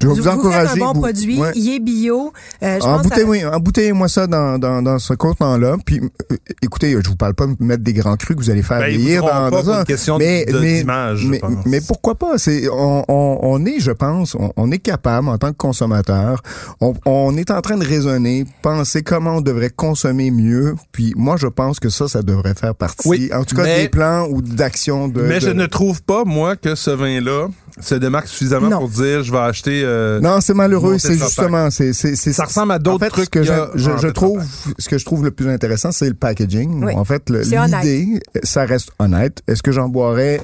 Je 0.01 0.07
vais 0.07 0.13
vous, 0.13 0.21
vous 0.21 0.27
encourager. 0.27 0.81
un 0.81 0.85
bon 0.85 0.93
vous- 0.93 1.01
produit, 1.01 1.39
ouais. 1.39 1.51
il 1.55 1.75
est 1.75 1.79
bio. 1.79 2.33
Euh, 2.61 2.75
je 2.75 2.79
pense 2.79 2.85
à- 2.85 2.95
Embouteillez-moi 2.97 3.55
embouteillez-moi 3.55 4.07
ça 4.09 4.27
dans, 4.27 4.57
dans, 4.59 4.81
dans 4.81 4.99
ce 4.99 5.13
contenant-là. 5.13 5.77
Puis, 5.85 5.99
euh, 6.01 6.35
écoutez, 6.61 6.91
je 7.01 7.09
vous 7.09 7.15
parle 7.15 7.33
pas 7.35 7.47
de 7.47 7.55
mettre 7.59 7.83
des 7.83 7.93
grands 7.93 8.15
crus 8.17 8.35
que 8.35 8.41
vous 8.41 8.49
allez 8.49 8.63
faire 8.63 8.79
Ben, 8.79 8.89
vieillir 8.89 9.21
voudront 9.21 9.49
dans, 9.49 9.49
dans 9.51 9.63
ça. 9.63 9.79
une 9.79 9.85
question 9.85 10.17
mais, 10.17 10.45
de- 10.45 10.59
mais, 10.59 10.79
d'image, 10.79 11.19
je 11.19 11.27
mais, 11.29 11.39
pense. 11.39 11.65
mais 11.65 11.79
pourquoi 11.81 12.15
pas? 12.15 12.37
C'est, 12.37 12.67
on, 12.69 13.05
on, 13.07 13.39
on 13.41 13.65
est, 13.65 13.79
je 13.79 13.91
pense, 13.91 14.35
on, 14.35 14.51
on 14.57 14.71
est 14.71 14.79
capable, 14.79 15.29
en 15.29 15.37
tant 15.37 15.51
que 15.51 15.57
consommateur, 15.57 16.41
on, 16.81 16.93
on 17.05 17.37
est 17.37 17.49
en 17.51 17.61
train 17.61 17.77
de 17.77 17.85
raisonner, 17.85 18.45
penser 18.61 19.03
comment 19.03 19.37
on 19.37 19.41
devrait 19.41 19.69
consommer 19.69 20.31
mieux. 20.31 20.75
Puis 20.91 21.13
moi, 21.15 21.35
je 21.37 21.47
pense 21.47 21.79
que 21.79 21.89
ça, 21.89 22.07
ça 22.07 22.21
devrait 22.23 22.55
faire 22.55 22.75
partie, 22.75 23.07
Oui, 23.07 23.29
en 23.33 23.43
tout 23.45 23.55
cas, 23.55 23.63
mais- 23.63 23.83
des 23.83 23.89
plans 23.89 24.27
ou 24.29 24.41
d'actions 24.41 25.07
de... 25.07 25.21
Mais 25.21 25.35
de- 25.39 25.45
je 25.45 25.49
ne 25.51 25.65
trouve 25.65 26.01
pas, 26.03 26.23
moi, 26.25 26.55
que 26.55 26.75
ce 26.75 26.91
vin-là 26.91 27.47
se 27.79 27.95
démarque 27.95 28.27
suffisamment 28.27 28.69
Non. 28.69 28.79
pour 28.79 28.89
dire 28.89 29.23
je 29.23 29.31
vais 29.31 29.37
acheter. 29.39 29.81
euh, 29.83 30.19
Non, 30.19 30.39
c'est 30.41 30.53
malheureux. 30.53 30.97
C'est 30.99 31.13
justement, 31.17 31.69
c'est, 31.71 31.93
c'est, 31.93 32.15
c'est- 32.15 32.33
Ça 32.33 32.45
ressemble 32.45 32.71
à 32.73 32.79
d'autres 32.79 32.95
en 32.97 32.99
fait, 32.99 33.09
trucs 33.09 33.25
Ce 33.25 33.29
que 33.29 33.43
je, 33.43 33.51
a 33.51 33.69
je, 33.75 33.89
en 33.91 33.97
je 33.97 34.07
Tetra 34.07 34.13
trouve, 34.13 34.43
ce 34.77 34.89
que 34.89 34.97
je 34.97 35.05
trouve 35.05 35.23
le 35.23 35.31
plus 35.31 35.49
intéressant, 35.49 35.91
c'est 35.91 36.07
le 36.07 36.13
packaging. 36.13 36.83
Oui. 36.85 36.93
En 36.95 37.03
fait, 37.05 37.29
l'idée, 37.29 38.19
ça 38.43 38.65
reste 38.65 38.91
honnête. 38.99 39.41
Est-ce 39.47 39.63
que 39.63 39.71
j'en 39.71 39.89
boirais? 39.89 40.41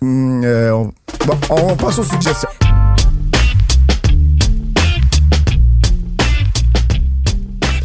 Hum, 0.00 0.42
euh, 0.44 0.70
on, 0.72 0.92
bon, 1.26 1.38
on 1.50 1.76
passe 1.76 1.98
aux 1.98 2.04
suggestions. 2.04 2.48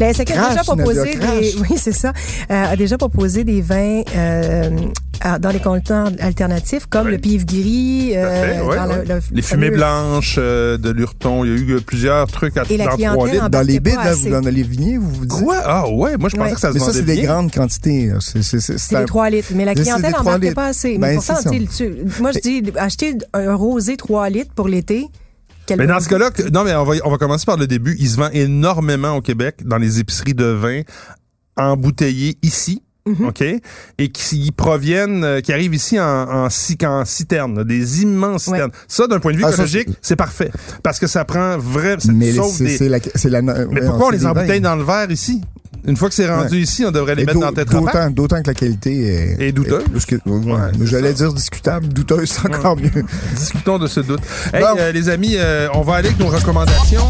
La 0.00 0.12
SAQ 0.12 0.32
a 0.32 0.48
déjà 0.50 0.62
proposé 0.62 1.14
des, 1.14 1.54
oui, 1.60 1.76
c'est 1.76 1.92
ça, 1.92 2.12
euh, 2.50 2.72
a 2.72 2.76
déjà 2.76 2.98
proposé 2.98 3.44
des 3.44 3.60
vins 3.60 4.02
euh, 4.16 4.70
dans 5.40 5.50
les 5.50 5.60
contenants 5.60 6.10
alternatifs 6.20 6.86
comme 6.86 7.06
Oui. 7.06 7.12
le 7.12 7.18
pif 7.18 7.46
gris, 7.46 8.12
euh, 8.16 8.62
ouais, 8.64 8.76
dans 8.76 8.84
le- 8.86 8.90
ouais. 8.92 9.04
le 9.08 9.20
Les 9.32 9.42
fumées 9.42 9.70
blanches 9.70 10.36
euh, 10.38 10.76
de 10.76 10.90
Lurton. 10.90 11.44
Il 11.44 11.50
y 11.50 11.54
a 11.54 11.56
eu 11.58 11.70
euh, 11.76 11.80
plusieurs 11.80 12.26
trucs 12.26 12.56
à 12.56 12.64
Et 12.68 12.76
la 12.76 12.86
dans 12.86 12.90
clientèle 12.96 13.16
trois 13.18 13.28
litres. 13.30 13.44
en- 13.44 13.48
Dans 13.48 13.60
les 13.66 13.80
bides, 13.80 13.94
là, 13.94 14.00
assez. 14.02 14.30
vous 14.30 14.40
dans 14.40 14.50
les 14.50 14.62
vignes, 14.62 14.98
vous 14.98 15.10
vous 15.10 15.26
dites. 15.26 15.40
Quoi? 15.44 15.62
Ah 15.64 15.88
ouais, 15.88 16.16
moi 16.16 16.28
je 16.28 16.36
pensais 16.36 16.48
Ouais. 16.50 16.54
que 16.54 16.60
ça 16.60 16.68
se 16.68 16.74
Mais 16.74 16.80
ça, 16.80 16.92
c'est 16.92 17.02
des 17.02 17.22
grandes 17.22 17.52
quantités. 17.52 18.10
C'est, 18.20 18.42
c'est, 18.42 18.60
c'est, 18.60 18.78
C'est 18.78 18.96
un- 18.96 19.00
des 19.00 19.06
3 19.06 19.30
litres. 19.30 19.48
Mais 19.54 19.64
la 19.64 19.74
clientèle 19.74 20.12
n'embarquait 20.12 20.40
litres. 20.48 20.54
pas 20.56 20.66
assez. 20.66 20.98
Ben, 20.98 21.08
Mais 21.08 21.14
pourtant, 21.14 21.34
moi, 22.20 22.32
je 22.32 22.38
dis, 22.40 22.62
acheter 22.76 23.14
un 23.32 23.54
rosé 23.54 23.96
3 23.96 24.28
litres 24.28 24.50
pour 24.54 24.68
l'été. 24.68 25.06
Quel 25.66 25.78
Mais 25.78 25.86
dans 25.86 26.00
ce 26.00 26.08
cas-là, 26.08 26.30
non, 26.52 26.64
mais 26.64 26.74
on 26.74 26.84
va, 26.84 26.94
on 27.04 27.10
va 27.10 27.18
commencer 27.18 27.46
par 27.46 27.56
le 27.56 27.66
début. 27.66 27.96
Il 27.98 28.08
se 28.08 28.16
vend 28.16 28.30
énormément 28.32 29.12
au 29.16 29.20
Québec 29.20 29.56
dans 29.64 29.78
les 29.78 30.00
épiceries 30.00 30.34
de 30.34 30.44
vin 30.46 30.82
embouteillés 31.56 32.36
ici. 32.42 32.82
Mhm. 33.06 33.26
OK? 33.28 33.44
Et 33.98 34.08
qui 34.08 34.50
proviennent, 34.50 35.24
euh, 35.24 35.40
qui 35.42 35.52
arrivent 35.52 35.74
ici 35.74 36.00
en, 36.00 36.46
en, 36.46 36.48
en 36.48 37.04
citerne, 37.04 37.56
là, 37.58 37.62
des 37.64 38.00
immenses 38.02 38.46
Ouais. 38.46 38.54
citernes. 38.56 38.72
Ça, 38.88 39.06
d'un 39.06 39.20
point 39.20 39.32
de 39.32 39.36
vue 39.36 39.44
Ah, 39.44 39.48
ça, 39.48 39.54
écologique, 39.56 39.88
c'est 40.00 40.16
parfait. 40.16 40.50
Parce 40.82 40.98
que 40.98 41.06
ça 41.06 41.26
prend 41.26 41.58
vraiment, 41.58 42.00
Mais 42.14 42.32
sauve 42.32 42.50
c'est 42.56 42.64
des... 42.64 42.78
c'est 42.78 42.88
la, 42.88 42.98
c'est 43.14 43.28
la, 43.28 43.42
Mais 43.42 43.52
ouais, 43.52 43.80
pourquoi 43.86 44.06
on 44.06 44.10
c'est 44.10 44.16
les 44.16 44.26
embouteille 44.26 44.60
dans 44.62 44.74
le 44.76 44.84
verre 44.84 45.10
ici? 45.10 45.42
Une 45.86 45.96
fois 45.96 46.08
que 46.08 46.14
c'est 46.14 46.28
rendu 46.28 46.54
Ouais. 46.54 46.60
ici, 46.62 46.84
on 46.86 46.90
devrait 46.90 47.14
les 47.14 47.24
Et 47.24 47.26
mettre 47.26 47.40
dans 47.40 47.52
tétrapac. 47.52 47.94
D'autant, 47.94 48.10
d'autant 48.10 48.42
que 48.42 48.46
la 48.48 48.54
qualité 48.54 49.36
est, 49.38 49.48
Et 49.48 49.52
douteuse. 49.52 49.82
est 49.84 49.90
plus 49.90 50.06
que- 50.06 50.16
ouais, 50.26 50.52
Ouais, 50.52 50.58
c'est 50.78 50.86
J'allais 50.86 51.12
dire 51.12 51.32
discutable, 51.32 51.88
douteuse, 51.88 52.30
c'est 52.30 52.54
encore 52.54 52.76
mieux. 52.76 52.90
Discutons 53.36 53.78
de 53.78 53.86
ce 53.86 54.00
doute. 54.00 54.20
Hey, 54.52 54.64
euh, 54.78 54.92
les 54.92 55.08
amis, 55.10 55.34
euh, 55.36 55.68
on 55.74 55.82
va 55.82 55.96
aller 55.96 56.08
avec 56.08 56.18
nos 56.20 56.28
recommandations. 56.28 57.04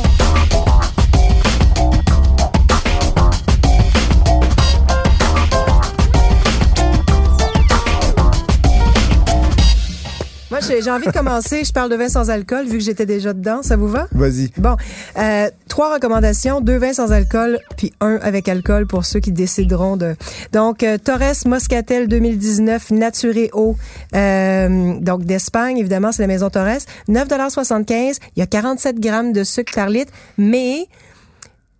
J'ai 10.68 10.90
envie 10.90 11.06
de 11.06 11.12
commencer. 11.12 11.64
Je 11.64 11.73
parle 11.73 11.90
de 11.90 11.97
vin 11.97 12.09
sans 12.09 12.30
alcool, 12.30 12.66
vu 12.66 12.78
que 12.78 12.85
j'étais 12.85 13.06
déjà 13.06 13.33
dedans. 13.33 13.62
Ça 13.62 13.76
vous 13.76 13.88
va? 13.88 14.06
Vas-y. 14.12 14.50
Bon, 14.56 14.76
euh, 15.18 15.50
trois 15.68 15.94
recommandations, 15.94 16.61
deux 16.61 16.76
vins 16.76 16.92
sans 16.92 17.12
alcool, 17.12 17.59
puis 17.76 17.92
un 18.00 18.16
avec 18.23 18.49
alcool 18.49 18.87
pour 18.87 19.04
ceux 19.04 19.21
qui 19.21 19.33
décideront 19.33 19.97
de. 19.97 20.16
Donc, 20.52 20.83
euh, 20.83 20.99
Torres 20.99 21.47
Moscatel 21.47 22.09
2019 22.09 22.90
Naturé 22.90 23.50
Eau, 23.52 23.76
euh, 24.14 24.94
donc 25.00 25.25
d'Espagne, 25.25 25.78
évidemment, 25.78 26.12
c'est 26.12 26.23
la 26.23 26.28
maison 26.28 26.50
Torres. 26.50 26.85
9,75 27.09 28.18
Il 28.37 28.40
y 28.40 28.42
a 28.42 28.47
47 28.47 28.99
grammes 29.00 29.33
de 29.33 29.44
sucre 29.44 29.73
par 29.75 29.88
litre, 29.88 30.12
mais 30.38 30.88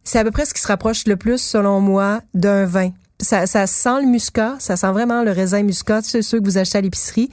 c'est 0.03 0.19
à 0.19 0.25
peu 0.25 0.31
près 0.31 0.45
ce 0.45 0.55
qui 0.55 0.61
se 0.61 0.69
rapproche 0.69 1.07
le 1.07 1.17
plus, 1.17 1.39
selon 1.39 1.81
moi, 1.81 2.21
d'un 2.35 2.65
vin. 2.67 2.91
Ça, 3.21 3.47
ça 3.47 3.67
sent 3.67 4.03
le 4.03 4.09
muscat, 4.09 4.57
ça 4.59 4.77
sent 4.77 4.91
vraiment 4.91 5.23
le 5.23 5.31
raisin 5.31 5.63
muscat, 5.63 6.01
c'est 6.03 6.21
ceux 6.21 6.41
que 6.41 6.45
vous 6.45 6.59
achetez 6.59 6.79
à 6.79 6.81
l'épicerie, 6.81 7.31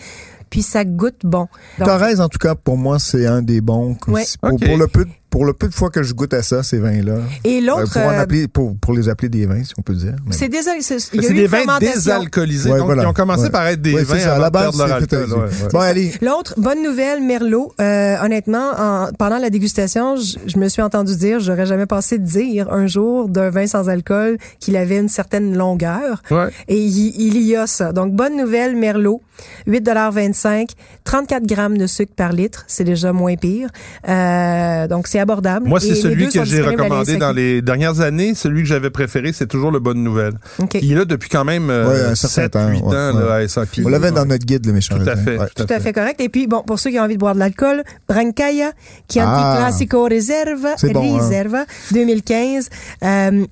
puis 0.51 0.62
ça 0.62 0.86
goûte 0.86 1.22
bon. 1.24 1.48
Donc, 1.79 1.88
Torres, 1.88 2.20
en 2.20 2.29
tout 2.29 2.38
cas, 2.38 2.53
pour 2.53 2.77
moi, 2.77 3.00
c'est 3.00 3.25
un 3.25 3.41
des 3.41 3.62
bons. 3.62 3.98
Ouais. 4.08 4.24
Pour, 4.39 4.60
pour 4.60 4.77
le 4.77 4.88
peu, 4.88 5.05
de- 5.05 5.10
pour 5.32 5.46
le 5.46 5.54
peu 5.54 5.68
de 5.68 5.74
fois 5.74 5.90
que 5.90 6.04
je 6.04 6.14
goûte 6.14 6.34
à 6.36 6.44
ça, 6.44 6.62
ces 6.62 6.78
vins-là. 6.78 7.16
et 7.44 7.58
euh, 7.58 7.62
l'autre, 7.66 7.92
pour, 7.94 8.02
euh, 8.04 8.20
appeler, 8.22 8.48
pour, 8.48 8.76
pour 8.78 8.94
les 8.94 9.10
appeler 9.10 9.30
des 9.30 9.48
vins, 9.48 9.64
si 9.64 9.74
on 9.80 9.82
peut 9.82 9.96
dire. 9.96 10.14
C'est 10.30 10.50
des 10.50 10.60
une 10.68 11.48
vins 11.48 11.80
désalcoolisés, 11.80 12.70
Ouais, 12.70 12.78
donc 12.78 12.86
voilà. 12.86 13.04
ils 13.04 13.08
ont 13.08 13.14
commencé 13.14 13.44
Ouais. 13.44 13.50
par 13.50 13.66
être 13.68 13.82
des 13.82 13.96
Ouais, 13.96 14.04
vins 14.04 14.20
ça. 14.20 14.36
À 14.36 14.40
la 14.40 14.50
de 14.50 14.54
base, 14.54 14.64
perdre 14.64 14.78
leur 14.88 14.96
alcool. 14.98 15.24
ainsi. 15.24 15.34
ouais, 15.34 15.64
ouais. 15.64 15.70
Bon, 15.72 15.80
allez. 15.80 16.12
L'autre, 16.22 16.54
bonne 16.58 16.84
nouvelle, 16.84 17.24
Merlot. 17.24 17.72
Euh, 17.80 18.16
honnêtement, 18.24 18.72
en- 18.78 19.08
pendant 19.18 19.40
la 19.40 19.50
dégustation, 19.50 20.18
je, 20.18 20.38
je 20.46 20.58
me 20.60 20.68
suis 20.68 20.82
entendu 20.82 21.16
dire, 21.16 21.40
j'aurais 21.40 21.66
jamais 21.66 21.86
pensé 21.86 22.18
dire 22.20 22.72
un 22.72 22.86
jour 22.88 23.30
d'un 23.30 23.50
vin 23.50 23.68
sans 23.68 23.88
alcool 23.90 24.38
qu'il 24.60 24.76
avait 24.76 24.98
une 25.00 25.10
certaine 25.10 25.58
longueur. 25.58 26.22
Ouais. 26.30 26.50
Et 26.68 26.78
il, 26.78 27.16
il 27.22 27.42
y 27.42 27.56
a 27.56 27.68
ça. 27.68 27.94
Donc, 27.94 28.14
bonne 28.14 28.36
nouvelle, 28.38 28.76
Merlot. 28.76 29.22
8,25 29.68 30.70
34 31.04 31.46
grammes 31.48 31.78
de 31.78 31.88
sucre 31.88 32.14
par 32.16 32.32
litre. 32.32 32.64
C'est 32.68 32.84
déjà 32.84 33.12
moins 33.14 33.36
pire. 33.36 33.70
Euh, 34.08 34.88
donc, 34.88 35.08
c'est 35.08 35.20
abordable. 35.22 35.68
Moi, 35.68 35.80
c'est 35.80 35.96
celui 35.96 36.28
que 36.30 36.44
j'ai 36.44 36.62
recommandé 36.62 37.18
dans 37.18 37.32
les 37.32 37.62
dernières 37.62 38.01
années. 38.01 38.34
Celui 38.36 38.63
que 38.63 38.68
j'avais 38.68 38.90
préféré, 38.90 39.32
c'est 39.34 39.48
toujours 39.48 39.72
le 39.72 39.80
Bonne 39.80 40.04
Nouvelle. 40.04 40.34
Il 40.82 40.92
est 40.92 40.96
là 40.96 41.06
depuis 41.06 41.30
quand 41.30 41.46
même 41.46 41.68
Ouais, 41.68 41.75
euh, 41.75 42.12
un 42.12 42.16
certain 42.16 42.44
7, 42.44 42.51
temps, 42.51 42.68
8 42.70 42.82
ouais, 42.82 42.96
ans 42.96 43.16
ouais. 43.16 43.24
là, 43.24 43.34
à 43.36 43.48
SAQ. 43.48 43.84
On 43.86 43.90
l'avait 43.90 44.08
Ouais. 44.08 44.12
dans 44.12 44.25
notre 44.25 44.46
guide, 44.46 44.66
le 44.66 44.74
méchant 44.74 44.98
Tout 44.98 45.10
à 45.10 45.16
fait. 45.16 45.38
Ouais. 45.38 45.46
Tout 45.56 45.63
à 45.63 45.66
Tout 45.66 45.74
à 45.74 45.80
fait 45.80 45.94
correct. 45.94 46.20
Et 46.20 46.30
puis, 46.30 46.48
bon, 46.48 46.63
pour 46.63 46.80
ceux 46.80 46.90
qui 46.90 47.00
ont 47.00 47.04
envie 47.04 47.16
de 47.16 47.20
boire 47.20 47.34
de 47.36 47.40
l'alcool, 47.40 47.84
Brancaya, 48.10 48.72
Chianti 49.10 49.32
Ah. 49.44 49.56
Classico 49.60 50.04
Reserva, 50.06 50.70
C'est 50.78 50.92
bon, 50.92 51.18
hein. 51.18 51.22
Reserva, 51.24 51.66
2015. 51.92 52.70
Euh, 53.04 53.46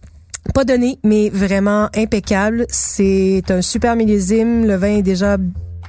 pas 0.54 0.64
donné, 0.66 0.98
mais 1.04 1.30
vraiment 1.30 1.90
impeccable. 1.96 2.66
C'est 2.70 3.44
un 3.50 3.62
super 3.62 3.96
millésime. 3.96 4.66
Le 4.66 4.76
vin 4.76 4.98
est 4.98 5.02
déjà 5.04 5.38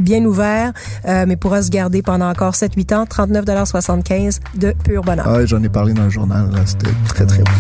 bien 0.01 0.25
ouvert, 0.25 0.73
euh, 1.07 1.25
mais 1.27 1.37
pourra 1.37 1.63
se 1.63 1.71
garder 1.71 2.03
pendant 2.03 2.29
encore 2.29 2.55
7-8 2.55 2.95
ans. 2.95 3.05
39,75 3.05 4.41
de 4.57 4.73
pur 4.85 5.03
bonheur. 5.03 5.27
Ah 5.29 5.45
j'en 5.47 5.63
ai 5.63 5.69
parlé 5.69 5.93
dans 5.93 6.05
le 6.05 6.11
journal. 6.11 6.51
C'était 6.67 6.91
très, 7.09 7.27
très 7.27 7.43
bon. 7.43 7.51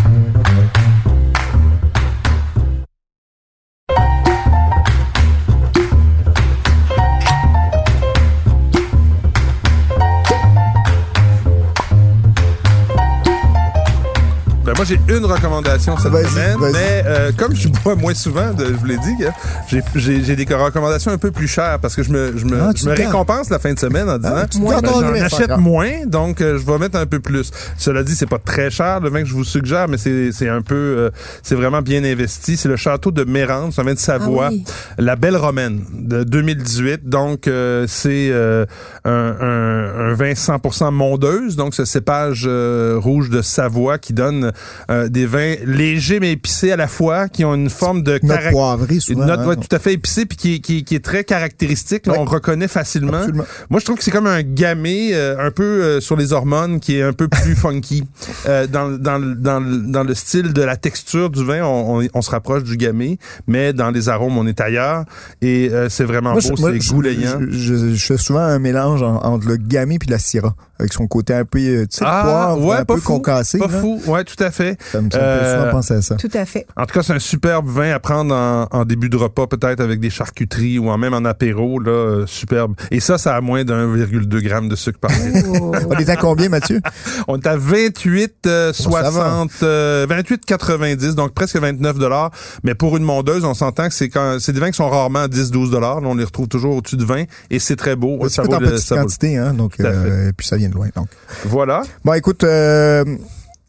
J'ai 14.90 15.14
une 15.16 15.25
recommandation 15.25 15.97
cette 15.97 16.12
semaine, 16.12 16.56
mais 16.73 17.02
euh, 17.06 17.30
comme 17.37 17.54
je 17.54 17.68
bois 17.68 17.94
moins 17.94 18.14
souvent, 18.14 18.52
de- 18.52 18.64
je 18.66 18.73
vous 18.73 18.85
l'ai 18.87 18.97
dit, 18.99 19.16
que 19.18 19.25
j'ai- 19.68 19.82
j'ai 19.94 20.25
j'ai 20.25 20.37
des 20.37 20.52
recommandations 20.54 21.12
un 21.12 21.18
peu 21.18 21.30
plus 21.30 21.47
chères 21.47 21.78
parce 21.80 21.94
que 21.94 22.02
je 22.02 22.11
me, 22.11 22.37
je 22.37 22.44
me, 22.44 22.61
Ah, 22.61 22.70
je 22.75 22.87
me 22.87 22.94
récompense 22.94 23.50
la 23.50 23.59
fin 23.61 23.73
de 23.73 23.78
semaine 23.78 24.09
en 24.09 24.18
disant 24.18 24.35
Ah, 24.37 24.47
Moi, 24.59 24.73
gardes 24.80 24.85
ben, 25.02 25.16
j'en 25.16 25.25
achète 25.25 25.56
moins, 25.59 26.06
donc 26.06 26.40
euh, 26.40 26.59
je 26.59 26.66
vais 26.66 26.78
mettre 26.78 26.99
un 26.99 27.06
peu 27.06 27.20
plus. 27.20 27.50
Cela 27.78 28.02
dit, 28.02 28.14
c'est 28.16 28.28
pas 28.28 28.38
très 28.38 28.70
cher 28.70 29.00
le 29.00 29.11
vin 29.11 29.23
que 29.23 29.28
je 29.28 29.35
vous 29.35 29.44
suggère, 29.44 29.87
mais 29.88 29.97
c'est 29.99 30.32
c'est 30.32 30.49
un 30.49 30.62
peu, 30.62 30.75
euh, 30.75 31.11
c'est 31.42 31.54
vraiment 31.54 31.82
bien 31.82 32.02
investi. 32.04 32.56
C'est 32.56 32.68
le 32.68 32.76
château 32.76 33.12
de 33.12 33.25
Mérande, 33.25 33.73
c'est 33.73 33.80
un 33.80 33.85
vin 33.85 33.94
de 33.94 33.99
Savoie, 33.99 34.47
Ah 34.49 34.52
oui. 34.52 34.64
la 34.99 35.14
Belle 35.16 35.37
Romaine 35.37 35.85
de 35.92 36.25
2018. 36.25 37.09
Donc 37.09 37.47
euh, 37.47 37.85
c'est 37.88 38.30
euh, 38.30 38.66
un, 39.04 39.11
un, 39.40 40.11
un 40.11 40.14
vin 40.14 40.32
100% 40.32 40.90
mondeuse, 40.90 41.54
donc 41.56 41.75
ce 41.75 41.85
cépage 41.85 42.44
euh, 42.47 42.97
rouge 42.99 43.30
de 43.30 43.40
Savoie 43.42 43.99
qui 43.99 44.12
donne 44.12 44.52
euh, 44.91 45.09
des 45.09 45.27
vins 45.27 45.55
légers 45.65 46.21
mais 46.21 46.33
épicés 46.33 46.73
à 46.73 46.77
la 46.77 46.87
fois, 46.89 47.29
qui 47.29 47.45
ont 47.45 47.55
une 47.55 47.71
forme 47.71 48.03
de 48.03 48.19
Note 48.23 48.39
poivrée, 48.51 48.95
Une 48.95 49.01
souvent. 49.01 49.25
note 49.27 49.41
hein. 49.41 49.47
ouais, 49.49 49.57
tout 49.57 49.75
à 49.75 49.79
fait 49.79 49.93
épicée 49.95 50.27
puis 50.27 50.37
qui, 50.37 50.55
est- 50.55 50.61
qui, 50.61 50.85
qui 50.85 50.95
est 50.95 51.05
très 51.05 51.25
caractéristique. 51.25 52.07
Là, 52.07 52.13
Ouais. 52.15 52.19
On 52.21 52.25
reconnaît 52.25 52.69
facilement. 52.69 53.15
Absolument. 53.19 53.45
Moi, 53.71 53.81
je 53.81 53.85
trouve 53.85 53.97
que 53.99 54.05
c'est 54.05 54.11
comme 54.11 54.27
un 54.27 54.43
gamay 54.43 55.11
euh, 55.13 55.37
un 55.47 55.51
peu 55.51 55.63
euh, 55.65 56.01
sur 56.01 56.17
les 56.17 56.33
hormones 56.33 56.81
qui 56.81 56.97
est 56.97 57.03
un 57.03 57.13
peu 57.13 57.29
plus 57.29 57.55
funky. 57.57 58.05
Euh, 58.47 58.67
dans, 58.67 58.91
dans, 58.91 59.19
le- 59.19 59.35
dans, 59.35 59.61
le- 59.61 59.79
dans 59.91 60.05
le 60.05 60.15
style 60.15 60.53
de 60.53 60.63
la 60.63 60.77
texture 60.77 61.31
du 61.31 61.45
vin, 61.45 61.63
on, 61.65 62.01
on, 62.03 62.07
on 62.15 62.23
se 62.23 62.31
rapproche 62.31 62.65
du 62.65 62.77
gamay, 62.77 63.19
mais 63.47 63.73
dans 63.73 63.91
les 63.91 64.09
arômes, 64.09 64.37
on 64.39 64.47
est 64.47 64.61
ailleurs. 64.61 65.05
Et 65.43 65.69
euh, 65.73 65.89
c'est 65.89 66.05
vraiment 66.05 66.33
Moi, 66.33 66.41
beau, 66.41 66.57
c'est 66.57 66.81
je- 66.81 66.93
goulayant. 66.93 67.39
Je, 67.51 67.57
je- 67.77 67.95
je 67.95 68.07
fais 68.07 68.17
souvent 68.19 68.41
un 68.41 68.59
mélange 68.59 69.03
en- 69.03 69.17
entre 69.23 69.47
le 69.49 69.57
gamay 69.57 69.99
puis 69.99 70.09
la 70.11 70.19
syrah, 70.19 70.55
avec 70.81 70.93
son 70.93 71.07
côté 71.07 71.35
un 71.35 71.45
peu, 71.45 71.59
euh, 71.61 71.83
tu 71.87 71.99
sais, 71.99 72.05
poivre, 72.05 72.73
un 72.73 72.77
Ah, 72.79 72.85
pas 72.85 72.95
peu 72.95 73.01
fou, 73.01 73.13
concassé. 73.15 73.59
Pas 73.59 73.69
là. 73.69 73.81
fou, 73.81 74.01
ouais, 74.07 74.25
tout 74.25 74.43
à 74.43 74.51
fait. 74.51 74.77
Ça 74.91 75.01
me, 75.01 75.11
ça 75.11 75.19
me 75.19 75.23
Euh, 75.23 75.45
fait 75.55 75.59
souvent 75.61 75.71
penser 75.71 75.95
à 75.95 76.03
ça. 76.03 76.15
Tout 76.17 76.31
à 76.35 76.45
fait. 76.45 76.67
En 76.77 76.87
tout 76.87 76.95
cas, 76.95 77.03
c'est 77.03 77.13
un 77.13 77.19
superbe 77.19 77.69
vin 77.69 77.93
à 77.93 77.99
prendre 78.01 78.35
en, 78.35 78.67
en 78.71 78.85
début 78.85 79.09
de 79.09 79.17
repas, 79.17 79.47
peut-être 79.47 79.81
avec 79.81 80.01
des 80.01 80.11
charcuteries 80.11 80.79
ou 80.79 80.89
en 80.91 80.99
même 80.99 81.15
en 81.15 81.25
apéro, 81.25 81.79
là, 81.79 81.91
euh, 81.91 82.27
superbe. 82.27 82.75
Et 82.91 83.01
ça, 83.01 83.19
ça 83.19 83.37
a 83.37 83.41
moins 83.41 83.65
de 83.65 83.73
1,2 83.73 84.41
g 84.41 84.69
de 84.69 84.77
sucre 84.77 84.99
par 84.99 85.11
litre. 85.13 85.49
Oh. 85.61 85.73
On 85.89 85.93
est 85.97 86.09
à 86.09 86.17
combien, 86.17 86.49
Mathieu? 86.49 86.81
On 87.29 87.37
est 87.39 87.47
à 87.47 87.57
28 87.57 88.35
euh, 88.47 88.73
Bon, 88.85 88.91
ça 88.93 89.03
va. 89.03 89.11
60 89.11 89.51
euh, 89.63 90.07
28 90.09 90.45
90 90.47 91.15
donc 91.15 91.35
presque 91.35 91.57
29 91.57 91.99
dollars 91.99 92.31
mais 92.65 92.75
pour 92.75 92.97
une 92.97 93.03
mondeuse 93.05 93.45
on 93.45 93.55
s'entend 93.55 93.89
que 93.89 93.95
c'est 93.95 94.09
quand 94.09 94.39
c'est 94.41 94.53
des 94.53 94.61
vins 94.61 94.71
qui 94.71 94.77
sont 94.77 94.89
rarement 94.89 95.21
à 95.21 95.29
10 95.29 95.51
12 95.51 95.71
dollars 95.71 95.99
on 96.03 96.15
les 96.15 96.25
retrouve 96.25 96.49
toujours 96.49 96.77
au-dessus 96.77 96.97
de 96.97 97.05
20 97.05 97.25
et 97.51 97.59
c'est 97.59 97.77
très 97.77 97.97
beau 97.97 98.19
C'est 98.23 98.31
ça 98.37 98.43
vaut 98.43 98.55
en 98.55 98.59
le- 98.59 98.71
petite 98.71 98.87
ça 98.87 98.95
vaut 98.95 99.01
le- 99.03 99.07
quantité, 99.07 99.37
hein, 99.37 99.53
donc, 99.53 99.75
euh, 99.81 100.29
et 100.31 100.33
puis 100.33 100.47
ça 100.47 100.57
vient 100.57 100.70
de 100.71 100.75
loin, 100.75 100.89
donc. 100.95 101.09
voilà 101.45 101.83
Bon, 102.05 102.15
écoute, 102.15 102.45
euh, 102.45 103.05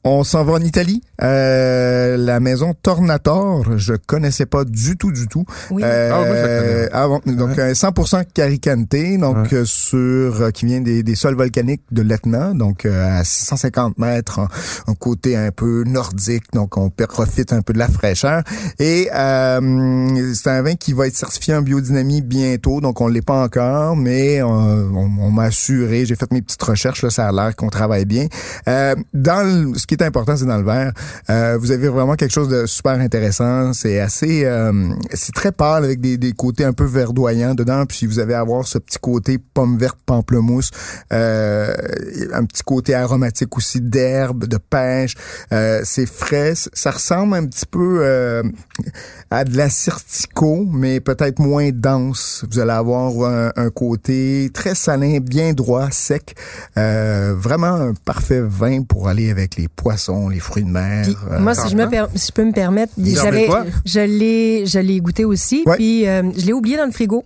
on 0.03 0.23
s'en 0.23 0.43
va 0.43 0.53
en 0.53 0.61
Italie. 0.61 1.01
Euh, 1.21 2.17
la 2.17 2.39
maison 2.39 2.73
Tornator, 2.81 3.77
je 3.77 3.93
connaissais 3.93 4.45
pas 4.45 4.63
du 4.65 4.97
tout, 4.97 5.11
du 5.11 5.27
tout. 5.27 5.45
Oui. 5.69 5.81
Euh, 5.85 6.09
Ah, 6.13 6.23
je 6.25 6.89
la 6.89 6.89
ah 6.93 7.07
bon, 7.07 7.21
donc 7.25 7.57
euh, 7.59 7.73
100% 7.73 8.23
Caricante, 8.33 8.89
donc 9.19 9.53
euh, 9.53 9.63
sur 9.65 10.41
euh, 10.41 10.51
qui 10.51 10.65
vient 10.65 10.81
des, 10.81 11.03
des 11.03 11.15
sols 11.15 11.35
volcaniques 11.35 11.83
de 11.91 12.01
l'Etna, 12.01 12.53
donc 12.53 12.85
euh, 12.85 13.19
à 13.19 13.23
650 13.23 13.97
mètres, 13.99 14.39
en, 14.39 14.47
en 14.87 14.95
côté 14.95 15.35
un 15.37 15.51
peu 15.51 15.83
nordique, 15.85 16.45
donc 16.53 16.77
on 16.77 16.89
profite 16.89 17.53
un 17.53 17.61
peu 17.61 17.73
de 17.73 17.79
la 17.79 17.87
fraîcheur. 17.87 18.43
Et 18.79 19.09
euh, 19.13 20.33
c'est 20.33 20.49
un 20.49 20.61
vin 20.63 20.75
qui 20.75 20.93
va 20.93 21.07
être 21.07 21.15
certifié 21.15 21.55
en 21.55 21.61
biodynamie 21.61 22.21
bientôt, 22.21 22.81
donc 22.81 23.01
on 23.01 23.07
l'est 23.07 23.21
pas 23.25 23.43
encore, 23.43 23.95
mais 23.95 24.41
euh, 24.41 24.45
on, 24.45 25.09
on 25.19 25.31
m'a 25.31 25.43
assuré, 25.43 26.05
j'ai 26.05 26.15
fait 26.15 26.31
mes 26.31 26.41
petites 26.41 26.61
recherches, 26.63 27.03
là, 27.03 27.09
ça 27.09 27.27
a 27.27 27.31
l'air 27.31 27.55
qu'on 27.55 27.69
travaille 27.69 28.05
bien. 28.05 28.27
Euh, 28.67 28.95
dans 29.13 29.45
le- 29.47 29.77
ce 29.77 29.85
qui 29.91 30.01
est 30.01 30.07
important, 30.07 30.37
c'est 30.37 30.45
dans 30.45 30.57
le 30.57 30.63
verre. 30.63 30.93
Euh, 31.29 31.57
vous 31.59 31.71
avez 31.71 31.89
vraiment 31.89 32.15
quelque 32.15 32.31
chose 32.31 32.47
de 32.47 32.65
super 32.65 32.93
intéressant. 32.93 33.73
C'est 33.73 33.99
assez, 33.99 34.45
euh, 34.45 34.71
c'est 35.13 35.35
très 35.35 35.51
pâle 35.51 35.83
avec 35.83 35.99
des, 35.99 36.17
des 36.17 36.31
côtés 36.31 36.63
un 36.63 36.71
peu 36.71 36.85
verdoyants 36.85 37.55
dedans. 37.55 37.85
Puis 37.85 38.05
vous 38.05 38.19
allez 38.19 38.33
avoir 38.33 38.65
ce 38.65 38.77
petit 38.77 38.99
côté 38.99 39.37
pomme 39.37 39.77
verte, 39.77 39.99
pamplemousse, 40.05 40.69
euh, 41.11 41.73
un 42.31 42.45
petit 42.45 42.63
côté 42.63 42.95
aromatique 42.95 43.57
aussi 43.57 43.81
d'herbe, 43.81 44.45
de 44.45 44.57
pêche. 44.57 45.15
Euh, 45.51 45.81
c'est 45.83 46.07
frais. 46.07 46.53
Ça 46.55 46.91
ressemble 46.91 47.35
un 47.35 47.45
petit 47.45 47.65
peu 47.65 47.99
euh, 48.01 48.43
à 49.29 49.43
de 49.43 49.57
la 49.57 49.69
Certico, 49.69 50.65
mais 50.71 51.01
peut-être 51.01 51.39
moins 51.39 51.69
dense. 51.73 52.45
Vous 52.49 52.59
allez 52.59 52.71
avoir 52.71 53.11
un, 53.29 53.51
un 53.57 53.69
côté 53.69 54.49
très 54.53 54.73
salin, 54.73 55.19
bien 55.19 55.51
droit, 55.51 55.89
sec. 55.91 56.33
Euh, 56.77 57.35
vraiment 57.37 57.73
un 57.73 57.93
parfait 58.05 58.41
vin 58.41 58.83
pour 58.83 59.09
aller 59.09 59.29
avec 59.29 59.57
les 59.57 59.67
poissons, 59.81 60.29
les 60.29 60.39
fruits 60.39 60.63
de 60.63 60.69
mer. 60.69 61.03
Puis, 61.03 61.15
euh, 61.31 61.39
moi, 61.39 61.53
si 61.55 61.69
je, 61.69 61.75
me 61.75 61.87
per- 61.89 62.05
si 62.15 62.27
je 62.27 62.31
peux 62.33 62.45
me 62.45 62.51
permettre, 62.53 62.93
j'avais, 62.97 63.47
je 63.85 63.99
l'ai, 63.99 64.65
je 64.65 64.79
l'ai 64.79 64.99
goûté 65.01 65.25
aussi. 65.25 65.63
Ouais. 65.65 65.75
Puis 65.75 66.07
euh, 66.07 66.23
je 66.37 66.45
l'ai 66.45 66.53
oublié 66.53 66.77
dans 66.77 66.85
le 66.85 66.91
frigo. 66.91 67.23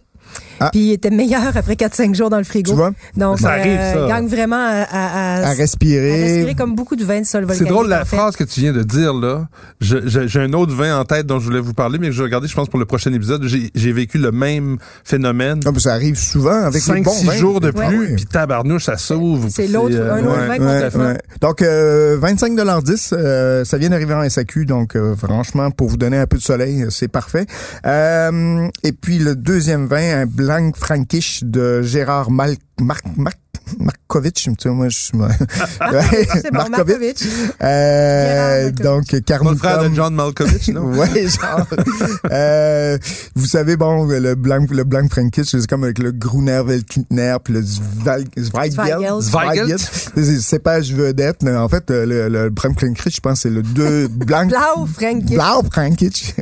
Ah. 0.59 0.69
Puis 0.71 0.81
il 0.87 0.91
était 0.93 1.09
meilleur 1.09 1.55
après 1.55 1.73
4-5 1.75 2.15
jours 2.15 2.29
dans 2.29 2.37
le 2.37 2.43
frigo. 2.43 2.71
Tu 2.71 2.77
vois? 2.77 2.91
Donc, 3.17 3.39
Ça 3.39 3.51
arrive, 3.51 3.77
ça. 3.77 3.95
il 4.01 4.07
gagne 4.07 4.27
vraiment 4.27 4.55
à, 4.55 4.85
à, 4.89 5.41
à- 5.43 5.49
à 5.49 5.53
respirer. 5.53 6.11
à 6.11 6.25
respirer 6.25 6.55
comme 6.55 6.75
beaucoup 6.75 6.95
de 6.95 7.03
vin 7.03 7.21
de 7.21 7.25
sol 7.25 7.45
C'est 7.53 7.65
drôle 7.65 7.87
la 7.89 8.01
en 8.01 8.05
fait. 8.05 8.15
phrase 8.15 8.35
que 8.35 8.43
tu 8.43 8.61
viens 8.61 8.73
de 8.73 8.83
dire 8.83 9.13
là. 9.13 9.47
J'ai 9.81 10.39
un 10.39 10.53
autre 10.53 10.73
vin 10.73 10.97
en 10.99 11.03
tête 11.05 11.25
dont 11.27 11.39
je 11.39 11.45
voulais 11.45 11.59
vous 11.59 11.73
parler, 11.73 11.97
mais 11.99 12.07
que 12.07 12.13
je 12.13 12.19
vais 12.19 12.25
regarder, 12.25 12.47
je 12.47 12.55
pense, 12.55 12.69
pour 12.69 12.79
le 12.79 12.85
prochain 12.85 13.11
épisode. 13.13 13.43
J'ai 13.45 13.69
j'ai 13.75 13.91
vécu 13.91 14.17
le 14.17 14.31
même 14.31 14.77
phénomène. 15.03 15.59
Non, 15.65 15.71
mais 15.73 15.79
ça 15.79 15.93
arrive 15.93 16.17
souvent 16.17 16.63
avec 16.63 16.85
les 16.85 17.01
bons 17.01 17.11
5-6 17.11 17.25
vins. 17.25 17.33
jours 17.35 17.59
de 17.59 17.71
Ouais. 17.71 17.87
pluie, 17.87 18.15
puis 18.15 18.25
tabarnouche, 18.25 18.85
ça 18.85 18.97
s'ouvre. 18.97 19.47
C'est 19.51 19.67
l'autre- 19.67 19.95
euh, 19.95 20.13
un 20.13 20.25
autre 20.25 20.37
ouais. 20.39 20.47
vin 20.47 20.65
Ouais, 20.65 20.73
complètement. 20.73 21.03
ouais. 21.05 21.17
Donc, 21.41 21.61
euh, 21.61 22.17
25,10 22.19 23.11
euh, 23.13 23.65
ça 23.65 23.77
vient 23.77 23.89
d'arriver 23.89 24.13
en 24.13 24.23
SAQ, 24.23 24.65
donc 24.65 24.95
euh, 24.95 25.15
franchement, 25.15 25.71
pour 25.71 25.89
vous 25.89 25.97
donner 25.97 26.17
un 26.17 26.27
peu 26.27 26.37
de 26.37 26.41
soleil, 26.43 26.83
euh, 26.83 26.89
c'est 26.89 27.07
parfait. 27.07 27.45
Euh, 27.85 28.67
et 28.83 28.91
puis, 28.91 29.17
le 29.19 29.35
deuxième 29.35 29.87
vin, 29.87 30.21
un 30.21 30.25
Blanc 30.25 30.44
Frankish 30.75 31.43
de 31.43 31.81
Gérard 31.81 32.29
Mal 32.29 32.55
Marc 32.79 33.05
Marc 33.17 33.37
Markovic, 33.79 34.35
tu 34.35 34.51
sais, 34.59 34.69
moi, 34.69 34.89
je 34.89 34.97
suis... 34.97 35.17
Ouais, 35.17 36.27
C'est 36.41 36.51
bon, 36.53 36.69
Markovic. 36.69 37.23
Euh, 37.63 38.69
donc, 38.71 39.07
Pas 39.09 39.15
le 39.15 39.21
Carnitum. 39.21 39.57
frère 39.57 39.89
de 39.89 39.95
John 39.95 40.13
Malkovich, 40.13 40.67
non? 40.69 40.85
ouais, 40.95 41.27
genre. 41.27 41.65
euh, 42.31 42.97
vous 43.35 43.45
savez, 43.47 43.75
bon, 43.75 44.05
le 44.05 44.35
blanc, 44.35 44.63
le 44.69 44.83
blanc 44.83 45.07
Frankish, 45.09 45.47
c'est 45.47 45.65
comme 45.67 45.83
avec 45.83 45.97
le 45.97 46.11
Gruner 46.11 46.61
Veltliner, 46.63 47.37
puis 47.43 47.53
le 47.55 47.61
Zweig- 47.61 48.27
Zweigelt. 48.37 49.21
Zweigelt. 49.21 49.79
C'est 50.15 50.39
cépage 50.41 50.93
vedette. 50.93 51.41
mais 51.41 51.55
En 51.55 51.67
fait, 51.69 51.89
le, 51.89 52.27
le, 52.29 52.49
blanc 52.51 52.73
Frankish, 52.77 53.15
je 53.15 53.19
pense, 53.21 53.41
c'est 53.41 53.49
le 53.49 53.63
deux 53.63 54.07
blanc. 54.07 54.45
Blau, 54.45 54.85
Frank. 54.85 55.23
Blau 55.25 55.63
Frankish. 55.71 56.33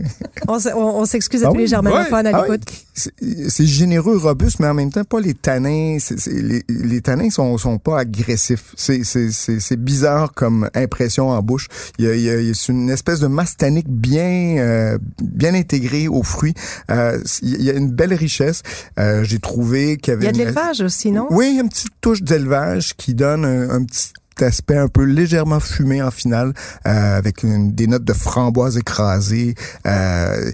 On, 0.48 0.58
s- 0.58 0.70
on, 0.76 0.80
on 0.80 1.06
s'excuse 1.06 1.44
à 1.44 1.48
Ah 1.48 1.52
tous 1.52 1.58
les 1.58 1.68
germanophones 1.68 2.28
à 2.28 2.32
Ah 2.34 2.42
l'écoute. 2.42 2.64
C'est 2.96 3.66
généreux, 3.66 4.18
robuste, 4.18 4.60
mais 4.60 4.68
en 4.68 4.74
même 4.74 4.92
temps, 4.92 5.04
pas 5.06 5.20
les 5.22 5.34
tanins. 5.34 5.98
c'est- 6.00 6.20
les, 6.28 6.64
les 6.70 7.02
tanins 7.02 7.30
sont, 7.30 7.58
sont 7.58 7.78
pas 7.78 8.00
agressifs. 8.00 8.74
C'est- 8.78 9.04
C'est 9.04 9.32
c'est- 9.32 9.60
c'est 9.60 9.76
bizarre 9.82 10.34
comme 10.34 10.70
impression 10.76 11.30
en 11.30 11.42
bouche. 11.42 11.68
Il 12.00 12.06
y 12.06 12.08
a, 12.10 12.16
il 12.16 12.22
y 12.22 12.30
a- 12.30 12.54
c'est 12.54 12.72
une 12.72 12.90
espèce 12.90 13.20
de 13.20 13.28
masse 13.28 13.58
tannique 13.58 13.90
bien, 13.90 14.58
euh, 14.60 14.98
bien 15.22 15.54
intégrée 15.54 16.08
aux 16.08 16.24
fruits. 16.24 16.54
Euh, 16.90 17.20
il 17.42 17.62
y 17.62 17.70
a 17.70 17.74
une 17.74 17.92
belle 17.92 18.14
richesse. 18.14 18.62
Euh, 19.00 19.24
J'ai 19.24 19.40
trouvé 19.40 19.98
qu'il 19.98 20.12
y 20.12 20.16
avait 20.16 20.24
Il 20.24 20.26
y 20.26 20.30
a 20.30 20.32
de 20.32 20.38
une- 20.38 20.44
l'élevage 20.46 20.82
aussi, 20.82 21.12
non? 21.12 21.28
oui, 21.32 21.58
une 21.62 21.70
petite 21.70 21.94
touche 22.02 22.22
d'élevage 22.22 22.94
qui 22.96 23.14
donne 23.16 23.46
un, 23.46 23.70
un 23.70 23.84
petit 23.84 24.12
aspect 24.42 24.78
un 24.78 24.88
peu 24.88 25.04
légèrement 25.04 25.60
fumé 25.60 26.02
en 26.02 26.10
finale, 26.12 26.54
euh, 26.88 27.18
avec 27.18 27.44
une- 27.44 27.72
des 27.74 27.86
notes 27.88 28.04
de 28.04 28.14
framboise 28.14 28.78
écrasées, 28.78 29.54
euh, 29.86 30.52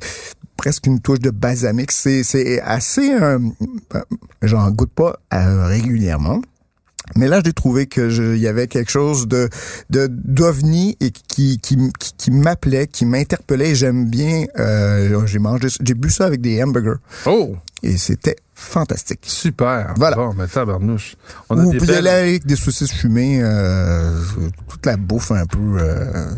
presque 0.59 0.85
une 0.87 0.99
touche 0.99 1.19
de 1.19 1.29
balsamique. 1.31 1.91
C'est, 1.91 2.23
c'est 2.23 2.59
assez... 2.61 3.13
euh, 3.13 3.39
J'en 4.43 4.69
goûte 4.71 4.91
pas 4.93 5.13
euh, 5.33 5.65
régulièrement. 5.67 6.41
Mais 7.15 7.27
là, 7.27 7.41
j'ai 7.43 7.53
trouvé 7.53 7.87
que 7.87 8.05
il 8.35 8.41
y 8.41 8.47
avait 8.47 8.67
quelque 8.67 8.91
chose 8.91 9.27
de 9.27 9.49
de 9.89 10.07
d'ovni 10.11 10.95
et 10.99 11.09
qui 11.11 11.57
qui, 11.59 11.75
qui, 12.17 12.29
m'appelait, 12.29 12.85
qui 12.87 13.05
m'interpellait. 13.05 13.73
J'aime 13.73 14.05
bien. 14.05 14.45
Euh, 14.59 15.25
j'ai 15.25 15.39
mangé, 15.39 15.69
j'ai 15.81 15.93
bu 15.95 16.09
ça 16.11 16.25
avec 16.25 16.41
des 16.41 16.61
hamburgers 16.61 16.99
Oh, 17.25 17.55
et 17.81 17.97
c'était 17.97 18.35
fantastique. 18.53 19.21
super. 19.23 19.93
Voilà. 19.97 20.17
Bon, 20.17 20.33
mais 20.37 20.45
tabarnouche. 20.47 21.15
On 21.49 21.57
a 21.57 21.63
Ou 21.63 21.71
des 21.71 21.79
belles... 21.79 22.07
avec 22.07 22.45
des 22.45 22.55
saucisses 22.57 22.91
fumées, 22.93 23.39
euh, 23.41 24.13
toute 24.67 24.85
la 24.85 24.97
bouffe 24.97 25.31
un 25.31 25.45
peu 25.47 25.77
euh, 25.79 26.29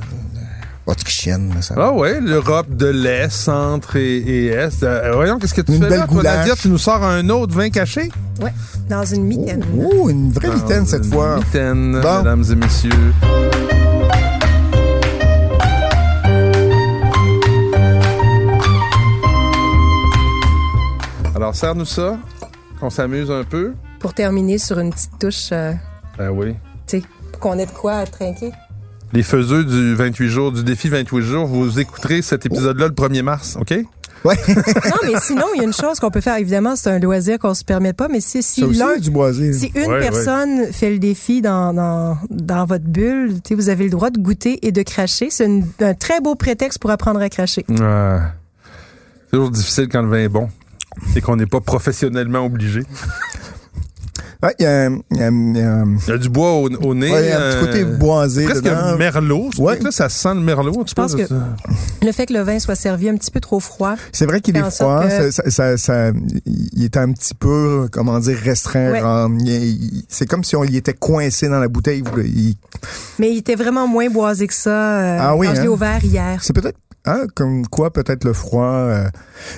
autrichienne. 0.92 1.52
Ça. 1.62 1.74
Ah 1.78 1.92
ouais, 1.94 2.20
l'Europe 2.22 2.70
de 2.76 2.88
l'Est, 2.88 3.32
Centre 3.32 3.96
et, 3.96 4.18
et 4.18 4.48
Est. 4.48 4.84
Euh, 4.84 5.12
voyons, 5.14 5.40
qu'est-ce 5.40 5.54
que 5.54 5.62
tu 5.62 5.74
Une 5.74 5.84
fais 5.84 5.90
belle 5.90 6.00
là, 6.00 6.08
toi. 6.08 6.24
Nadia? 6.24 6.56
Tu 6.56 6.68
nous 6.70 6.78
sors 6.78 7.04
un 7.04 7.28
autre 7.30 7.54
vin 7.56 7.70
caché? 7.70 8.10
Ouais. 8.42 8.54
Dans 8.90 9.06
une 9.06 9.24
mitaine. 9.24 9.64
Oh, 9.78 10.10
une 10.10 10.32
vraie 10.32 10.50
mitaine 10.54 10.86
cette 10.86 11.06
Une 11.06 11.12
fois. 11.12 11.38
Mitaine, 11.38 12.00
Bon. 12.02 12.18
mesdames 12.20 12.44
et 12.52 12.56
messieurs. 12.56 13.14
Alors, 21.36 21.56
serre-nous 21.56 21.86
ça, 21.86 22.18
qu'on 22.80 22.90
s'amuse 22.90 23.32
un 23.32 23.44
peu. 23.44 23.74
Pour 24.00 24.14
terminer 24.14 24.58
sur 24.58 24.80
une 24.80 24.92
petite 24.92 25.18
touche, 25.20 25.50
euh, 25.52 25.74
Ben 26.18 26.30
oui. 26.30 26.56
tu 26.88 27.00
sais, 27.00 27.04
pour 27.32 27.40
qu'on 27.40 27.58
ait 27.58 27.66
de 27.66 27.72
quoi 27.72 27.94
à 27.94 28.06
trinquer. 28.06 28.52
Les 29.14 29.24
faiseux 29.24 29.66
du 29.66 29.94
28 29.96 30.28
jours, 30.30 30.52
du 30.52 30.64
défi 30.64 30.88
28 30.90 31.22
jours, 31.22 31.46
vous 31.46 31.80
écouterez 31.80 32.22
cet 32.22 32.46
épisode-là 32.46 32.88
le 32.88 32.94
1er 32.94 33.22
mars, 33.24 33.58
OK? 33.60 33.72
Ouais, 34.24 34.36
Non, 34.48 34.96
mais 35.04 35.20
sinon, 35.20 35.46
il 35.56 35.58
y 35.58 35.62
a 35.62 35.64
une 35.66 35.74
chose 35.74 36.00
qu'on 36.00 36.12
peut 36.12 36.22
faire. 36.22 36.38
Évidemment, 36.38 36.76
c'est 36.76 36.92
un 36.92 37.00
loisir 37.00 37.40
qu'on 37.40 37.54
se 37.56 37.64
permet 37.66 37.92
pas, 37.92 38.08
mais 38.08 38.22
si, 38.22 38.42
si 38.44 38.62
ça 38.62 38.68
aussi, 38.68 38.80
l'un 38.80 38.98
du 38.98 39.10
boisé. 39.10 39.52
Si 39.52 39.72
une 39.76 39.92
Ouais, 39.92 40.00
personne 40.00 40.72
fait 40.72 40.92
le 40.92 41.00
défi 41.00 41.42
dans, 41.42 41.74
dans, 41.74 42.18
dans 42.30 42.66
votre 42.66 42.86
bulle, 42.86 43.34
tu 43.44 43.50
sais, 43.50 43.56
vous 43.56 43.70
avez 43.70 43.86
le 43.86 43.90
droit 43.90 44.12
de 44.12 44.20
goûter 44.20 44.66
et 44.66 44.72
de 44.72 44.84
cracher. 44.84 45.30
C'est 45.32 45.50
un 45.82 45.94
très 45.96 46.22
beau 46.22 46.36
prétexte 46.36 46.80
pour 46.80 46.92
apprendre 46.92 47.20
à 47.20 47.30
cracher. 47.30 47.66
C'est 47.68 49.32
toujours 49.32 49.50
difficile 49.52 49.88
quand 49.92 50.04
le 50.04 50.10
vin 50.10 50.18
est 50.20 50.30
bon 50.30 50.50
et 51.16 51.22
qu'on 51.22 51.36
n'est 51.36 51.46
pas 51.48 51.60
professionnellement 51.62 52.46
obligé. 52.46 52.84
Ouais, 54.44 54.56
il 54.58 54.64
y 54.64 54.66
a, 54.66 54.88
il 54.90 55.18
y 55.18 56.10
il 56.10 56.16
y 56.16 56.20
du 56.20 56.30
bois 56.30 56.54
au, 56.54 56.68
au 56.68 56.96
nez. 56.96 57.12
ouais, 57.12 57.24
il 57.26 57.30
y 57.30 57.32
a 57.32 57.40
un 57.40 57.52
petit 57.52 57.66
côté 57.66 57.82
euh, 57.84 57.98
boisé 57.98 58.46
Presque 58.46 58.64
dedans. 58.64 58.76
un 58.78 58.98
merlot. 58.98 59.50
C'est 59.56 59.62
Ouais. 59.62 59.78
que 59.78 59.84
là, 59.84 59.92
ça 59.92 60.10
sent 60.10 60.34
le 60.34 60.40
merlot. 60.42 60.84
Je 60.88 60.94
pense 60.94 61.14
que- 61.16 61.22
Le 62.04 62.12
fait 62.12 62.26
que 62.26 62.34
le 62.34 62.42
vin 62.42 62.58
soit 62.58 62.74
servi 62.76 63.08
un 63.10 63.16
petit 63.18 63.30
peu 63.30 63.40
trop 63.40 63.60
froid, 63.60 63.96
C'est 64.12 64.26
vrai 64.26 64.42
qu'il 64.42 64.58
est 64.58 64.72
froid. 64.72 65.04
que- 65.04 65.32
Ça, 65.32 65.32
ça, 65.32 65.52
ça- 65.52 65.78
ça- 65.78 66.12
il 66.46 66.84
est 66.84 66.98
un 66.98 67.12
petit 67.12 67.36
peu, 67.36 67.88
comment 67.92 68.18
dire, 68.20 68.38
restreint. 68.44 69.30
C'est 70.10 70.26
comme 70.28 70.44
si 70.44 70.56
on 70.56 70.64
y 70.64 70.78
était 70.78 70.94
coincé 70.94 71.48
dans 71.48 71.60
la 71.60 71.68
bouteille. 71.68 72.04
Il- 72.24 72.56
mais 73.20 73.32
il 73.32 73.38
était 73.38 73.56
vraiment 73.56 73.88
moins 73.88 74.10
boisé 74.10 74.48
que 74.48 74.54
ça 74.54 74.70
euh, 75.00 75.18
Ah 75.22 75.36
oui, 75.36 75.48
quand 75.48 75.56
je 75.56 75.62
l'ai 75.62 75.68
hein? 75.68 75.72
ouvert 75.72 76.04
hier. 76.04 76.40
C'est 76.42 76.54
peut-être, 76.54 76.78
hein, 77.06 77.26
comme 77.36 77.68
quoi 77.68 77.92
peut-être 77.94 78.24
le 78.24 78.34
froid. 78.34 78.66
euh. 78.66 79.08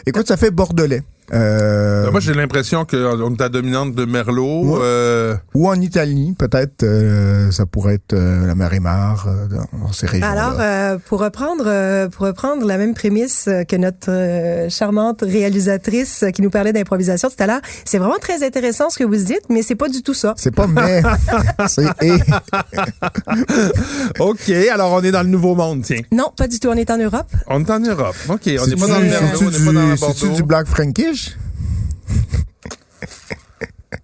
Écoute, 0.06 0.28
ça 0.28 0.36
fait 0.38 0.52
bordelais. 0.52 1.04
Euh, 1.34 2.06
Ben, 2.06 2.12
moi, 2.12 2.20
j'ai 2.20 2.34
l'impression 2.34 2.86
qu'on 2.86 3.34
est 3.36 3.42
à 3.42 3.50
dominante 3.50 3.96
de 3.96 4.06
merlot. 4.06 4.76
Ouais. 4.76 4.80
euh, 4.84 5.36
ou 5.56 5.68
en 5.68 5.80
Italie, 5.82 6.36
peut-être, 6.38 6.84
euh, 6.84 7.50
ça 7.52 7.66
pourrait 7.66 7.96
être 7.96 8.14
euh, 8.14 8.46
la 8.46 8.56
marée 8.56 8.80
mare 8.80 9.28
euh, 9.28 9.48
dans, 9.48 9.80
dans 9.86 9.92
ces 9.92 10.06
régions-là. 10.08 10.32
Alors, 10.32 10.58
euh, 10.60 10.98
pour 11.08 11.20
reprendre 11.22 11.64
euh, 11.68 12.08
pour 12.10 12.26
reprendre 12.26 12.66
la 12.68 12.78
même 12.78 12.94
prémisse 12.94 13.50
que 13.68 13.76
notre 13.76 14.12
euh, 14.12 14.70
charmante 14.70 15.22
réalisatrice 15.22 16.26
qui 16.34 16.42
nous 16.42 16.50
parlait 16.50 16.74
d'improvisation 16.74 17.30
tout 17.30 17.42
à 17.42 17.48
l'heure, 17.48 17.62
c'est 17.86 17.98
vraiment 17.98 18.20
très 18.20 18.46
intéressant 18.46 18.90
ce 18.90 18.98
que 19.00 19.04
vous 19.04 19.16
dites, 19.16 19.44
mais 19.50 19.62
c'est 19.64 19.76
pas 19.76 19.90
du 19.90 20.04
tout 20.04 20.14
ça. 20.14 20.34
c'est 20.38 20.54
pas 20.54 20.68
mais, 20.68 21.02
c'est 21.68 21.88
et. 22.04 22.14
OK, 24.20 24.50
alors 24.72 24.94
on 24.94 25.02
est 25.04 25.12
dans 25.12 25.24
le 25.24 25.30
Nouveau 25.30 25.56
Monde, 25.56 25.82
tiens. 25.84 26.02
Non, 26.12 26.32
pas 26.36 26.48
du 26.48 26.60
tout. 26.60 26.68
On 26.70 26.74
est 26.76 26.90
en 26.92 26.98
Europe. 26.98 27.28
On 27.48 27.64
est 27.64 27.70
en 27.70 27.80
Europe. 27.80 28.16
OK, 28.30 28.42
on 28.60 28.68
n'est 28.68 28.76
pas 28.76 28.88
dans 28.88 29.00
le 29.00 29.06
merlot, 29.06 29.40
on 29.42 29.46
n'est 29.50 29.66
pas 29.66 29.72
dans 29.74 29.90
le 29.90 29.96
Bordeaux. 30.00 30.36
du 30.36 30.44
Black 30.44 30.68
Frankish? 30.68 31.23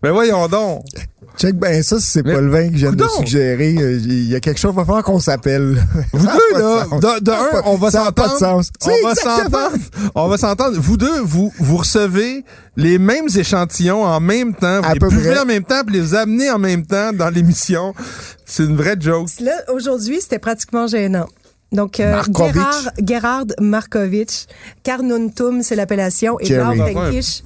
Mais 0.04 0.10
voyons 0.12 0.48
donc. 0.48 0.84
Check 1.38 1.56
ben 1.56 1.82
ça, 1.84 1.98
si 2.02 2.06
c'est 2.06 2.24
pas 2.24 2.42
le 2.42 2.50
vin 2.50 2.68
que 2.70 2.76
je 2.76 2.86
viens 2.88 2.92
de 2.92 3.08
suggérer. 3.08 3.74
euh, 3.78 3.98
Il 4.04 4.28
y 4.28 4.36
a 4.36 4.42
quelque 4.42 4.60
chose, 4.60 4.76
va 4.76 4.84
falloir 4.84 5.04
qu'on 5.06 5.22
s'appelle. 5.22 5.82
Vous 6.12 6.26
deux, 6.28 6.60
là, 6.60 6.86
de, 7.22 7.32
un, 7.32 7.62
on 7.64 7.76
va 7.78 7.92
ça 7.92 8.08
a 8.08 8.12
pas 8.12 8.24
de 8.28 8.32
s'entendre. 8.34 8.64
sens. 8.66 8.72
On 8.86 9.08
va 9.08 9.16
s'entendre. 9.16 9.78
On 10.16 10.28
va 10.28 10.38
s'entendre. 10.38 10.78
Vous 10.78 10.98
deux, 10.98 11.22
vous, 11.22 11.54
vous 11.58 11.78
recevez 11.78 12.44
les 12.76 13.00
mêmes 13.00 13.28
échantillons 13.34 14.04
en 14.04 14.20
même 14.20 14.54
temps. 14.54 14.82
Vous 14.82 14.88
À 14.90 14.94
les 14.96 15.00
près. 15.00 15.40
en 15.40 15.46
même 15.46 15.64
temps, 15.64 15.82
puis 15.88 15.96
les 15.96 16.14
amenez 16.14 16.52
en 16.52 16.60
même 16.60 16.86
temps 16.86 17.14
dans 17.14 17.30
l'émission. 17.30 17.94
C'est 18.46 18.64
une 18.66 18.76
vraie 18.76 18.98
joke. 19.00 19.30
Là, 19.40 19.54
aujourd'hui, 19.74 20.20
c'était 20.20 20.40
pratiquement 20.40 20.88
gênant. 20.88 21.28
Donc, 21.72 22.00
euh. 22.00 22.22
Gerhard, 22.36 22.92
Gerhard 23.04 23.48
Markovic, 23.60 24.48
Carnuntum, 24.84 25.62
c'est 25.62 25.76
l'appellation, 25.76 26.40
et 26.40 26.46
Jerry. 26.46 27.44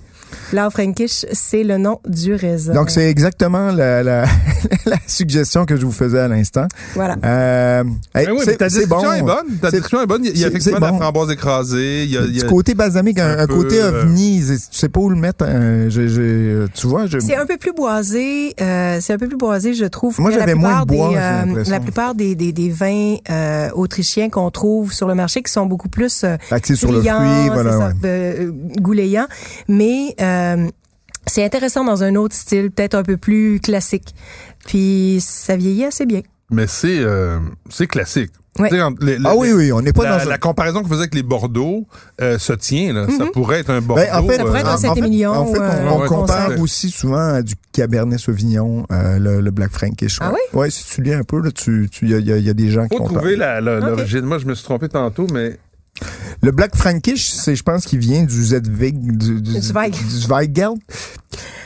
Blaufränkisch, 0.52 1.22
Blaufränkisch, 1.22 1.26
c'est 1.34 1.64
le 1.64 1.78
nom 1.78 2.00
du 2.08 2.34
raisin. 2.36 2.74
Donc, 2.74 2.90
c'est 2.90 3.10
exactement 3.10 3.72
la, 3.72 4.04
la, 4.04 4.26
la 4.86 4.98
suggestion 5.08 5.66
que 5.66 5.76
je 5.76 5.86
vous 5.86 5.92
faisais 5.92 6.20
à 6.20 6.28
l'instant. 6.28 6.68
Voilà. 6.96 7.16
Euh, 7.24 7.84
hey, 8.16 8.26
Ben 8.28 8.32
oui, 8.34 8.40
c'est- 8.46 8.58
ta 8.58 8.70
c'est 8.70 8.80
description 8.80 9.10
bon. 9.10 9.16
est 9.16 9.22
bonne. 9.22 9.58
Ta 9.62 9.68
C'est- 9.70 9.72
description 9.78 10.02
est 10.02 10.08
bonne. 10.08 10.26
Il 10.26 10.38
y 10.38 10.44
a 10.44 10.48
effectivement 10.48 10.78
c'est 10.80 10.86
de 10.86 10.92
bon. 10.92 10.98
la 11.00 11.04
framboise 11.04 11.32
écrasée. 11.32 12.04
Il 12.04 12.12
y 12.12 12.18
a, 12.18 12.22
il 12.22 12.36
y 12.36 12.40
a- 12.40 12.44
Du 12.44 12.50
côté 12.50 12.74
balsamique, 12.74 13.20
un, 13.20 13.30
un 13.38 13.40
un 13.44 13.48
peu, 13.48 13.56
côté 13.56 13.80
euh, 13.82 14.04
ovni, 14.04 14.42
c'est- 14.42 14.70
tu 14.72 14.78
sais 14.78 14.90
pas 14.90 15.00
où 15.00 15.10
le 15.10 15.16
mettre. 15.16 15.46
euh, 15.48 15.90
j'ai- 15.90 16.66
tu 16.74 16.88
vois, 16.88 17.06
je, 17.08 17.20
C'est 17.20 17.36
un 17.36 17.46
peu 17.46 17.58
plus 17.58 17.74
boisé, 17.74 18.54
euh, 18.62 18.98
c'est 19.02 19.14
un 19.14 19.18
peu 19.18 19.28
plus 19.28 19.38
boisé, 19.38 19.74
je 19.74 19.86
trouve. 19.86 20.20
Moi, 20.20 20.32
j'avais 20.32 20.54
moins 20.56 20.70
plupart 20.70 20.86
de 20.86 20.96
bois, 20.96 21.10
des, 21.10 21.60
euh, 21.60 21.64
la 21.70 21.80
plupart 21.80 22.16
des, 22.16 22.36
des, 22.36 22.52
des 22.52 22.70
vins 22.70 23.16
euh, 23.30 23.70
autrichiens 23.74 24.30
qu'on 24.30 24.50
trouve 24.52 24.94
sur 24.94 25.08
le 25.08 25.16
marché, 25.16 25.42
qui 25.42 25.52
sont 25.52 25.66
beaucoup 25.66 25.90
plus 25.90 26.24
euh, 26.24 26.36
axé 26.52 26.76
sur 26.76 26.92
le 26.92 27.00
fruit, 27.02 27.50
voilà. 27.54 27.78
ouais. 27.78 27.94
euh, 28.06 28.52
goulayants, 28.80 29.28
mais 29.68 30.16
euh, 30.24 30.68
c'est 31.28 31.44
intéressant 31.44 31.84
dans 31.86 32.04
un 32.04 32.16
autre 32.16 32.36
style, 32.36 32.72
peut-être 32.72 32.96
un 32.96 33.04
peu 33.04 33.18
plus 33.18 33.60
classique. 33.62 34.14
Puis 34.66 35.20
ça 35.22 35.56
vieillit 35.56 35.86
assez 35.86 36.06
bien. 36.06 36.22
mais 36.50 36.68
c'est 36.68 37.00
euh, 37.00 37.40
c'est 37.70 37.88
classique. 37.88 38.32
Ouais. 38.60 38.70
Les- 39.02 39.18
Ah 39.26 39.36
oui, 39.36 39.52
oui, 39.52 39.72
on 39.72 39.82
n'est 39.82 39.94
pas 39.94 40.04
la, 40.04 40.18
dans 40.20 40.26
un... 40.26 40.30
la 40.30 40.38
comparaison 40.38 40.84
qu'on 40.84 40.88
faisait 40.88 41.00
avec 41.02 41.16
les 41.16 41.24
Bordeaux 41.24 41.88
euh, 42.22 42.38
se 42.38 42.54
tient. 42.54 42.94
Là. 42.94 43.08
Ça 43.18 43.26
pourrait 43.34 43.62
être 43.62 43.72
un 43.72 43.82
Bordeaux. 43.82 44.04
Ben, 44.04 44.16
en 44.16 44.28
fait, 44.28 44.36
Ça 44.38 44.44
pourrait 44.44 44.60
être 44.60 44.68
un 44.68 44.72
en- 44.74 44.76
en 44.76 44.78
fait- 44.78 44.88
Saint-Émilion 44.90 45.32
En 45.32 45.46
fait, 45.48 45.58
ou, 45.58 45.62
euh, 45.64 45.90
on, 45.90 46.08
compare 46.08 46.44
concept. 46.46 46.62
aussi 46.62 46.92
souvent 46.92 47.34
à 47.34 47.42
du 47.42 47.56
Cabernet 47.72 48.20
Sauvignon, 48.20 48.86
euh, 48.92 49.18
le, 49.18 49.42
le 49.42 49.50
Black 49.52 49.72
Frankish. 49.72 50.20
Ah 50.22 50.32
oui? 50.32 50.40
Ouais, 50.60 50.70
si 50.70 50.86
tu 50.86 51.02
lis 51.02 51.14
un 51.16 51.24
peu, 51.24 51.42
tu, 51.52 51.90
tu, 51.92 52.08
y 52.10 52.14
a, 52.14 52.20
y 52.20 52.32
a- 52.32 52.38
y 52.38 52.50
a 52.50 52.54
des 52.54 52.70
gens 52.70 52.88
qui 52.88 52.96
faut 52.96 53.04
comparent. 53.06 53.22
trouver 53.24 53.38
l'origine. 53.38 54.22
Moi, 54.22 54.38
je 54.38 54.46
me 54.46 54.54
suis 54.54 54.64
trompé 54.66 54.88
tantôt, 54.88 55.26
mais 55.34 55.58
Le 56.42 56.52
Black 56.52 56.76
Frankish, 56.76 57.30
c'est, 57.32 57.56
je 57.56 57.64
pense, 57.64 57.86
qu'il 57.86 58.00
vient 58.00 58.24
du 58.24 58.44
Zedvig, 58.44 58.94
du, 59.18 59.42
du, 59.42 59.62
Zweig. 59.62 59.92
du 59.94 60.10
Zweigelt. 60.20 60.76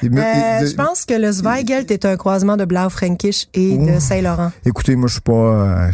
Euh, 0.04 0.62
de- 0.62 0.66
je 0.68 0.76
pense 0.76 1.06
que 1.06 1.13
le 1.16 1.32
Zweigelt 1.32 1.90
est 1.90 2.06
un 2.06 2.16
croisement 2.18 2.56
de 2.58 2.66
Blau 2.66 2.90
Frankish 2.90 3.48
et 3.54 3.78
de. 3.78 4.00
Saint-Laurent. 4.00 4.52
Écoutez, 4.66 4.96
moi, 4.96 5.08
je 5.08 5.13
suis 5.13 5.22
pas. 5.22 5.32
euh, 5.34 5.92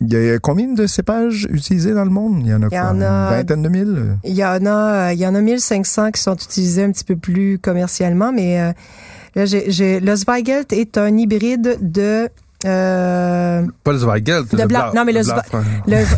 Il 0.00 0.12
y 0.12 0.30
a 0.30 0.38
combien 0.38 0.72
de 0.72 0.86
cépages 0.86 1.46
utilisés 1.50 1.92
dans 1.92 2.04
le 2.04 2.10
monde? 2.10 2.40
Il 2.44 2.48
y 2.48 2.54
en 2.54 2.62
a, 2.62 2.66
Il 2.70 2.74
y 2.76 2.80
quoi, 2.80 2.90
en 2.90 3.00
a- 3.02 3.30
Une 3.30 3.36
vingtaine 3.36 3.62
de 3.62 3.68
mille? 3.68 4.16
Il 4.24 4.34
y 4.34 4.44
en 4.44 4.64
a, 4.66 5.08
euh, 5.08 5.12
il 5.12 5.18
y 5.18 5.26
en 5.26 5.34
a 5.34 5.40
1500 5.40 6.10
qui 6.12 6.22
sont 6.22 6.34
utilisés 6.36 6.84
un 6.84 6.92
petit 6.92 7.04
peu 7.04 7.16
plus 7.16 7.58
commercialement, 7.58 8.32
mais 8.32 8.60
euh, 8.60 8.72
là, 9.34 9.44
j'ai- 9.44 10.00
le 10.00 10.16
Zweigelt 10.16 10.72
est 10.72 10.96
un 10.96 11.16
hybride 11.16 11.78
de 11.82 12.28
euh, 12.64 13.62
pas 13.82 13.92
le 13.92 13.98
Zweigelt. 13.98 14.50
De. 14.54 14.94
Non, 14.96 15.04
mais 15.04 15.12
le 15.12 15.22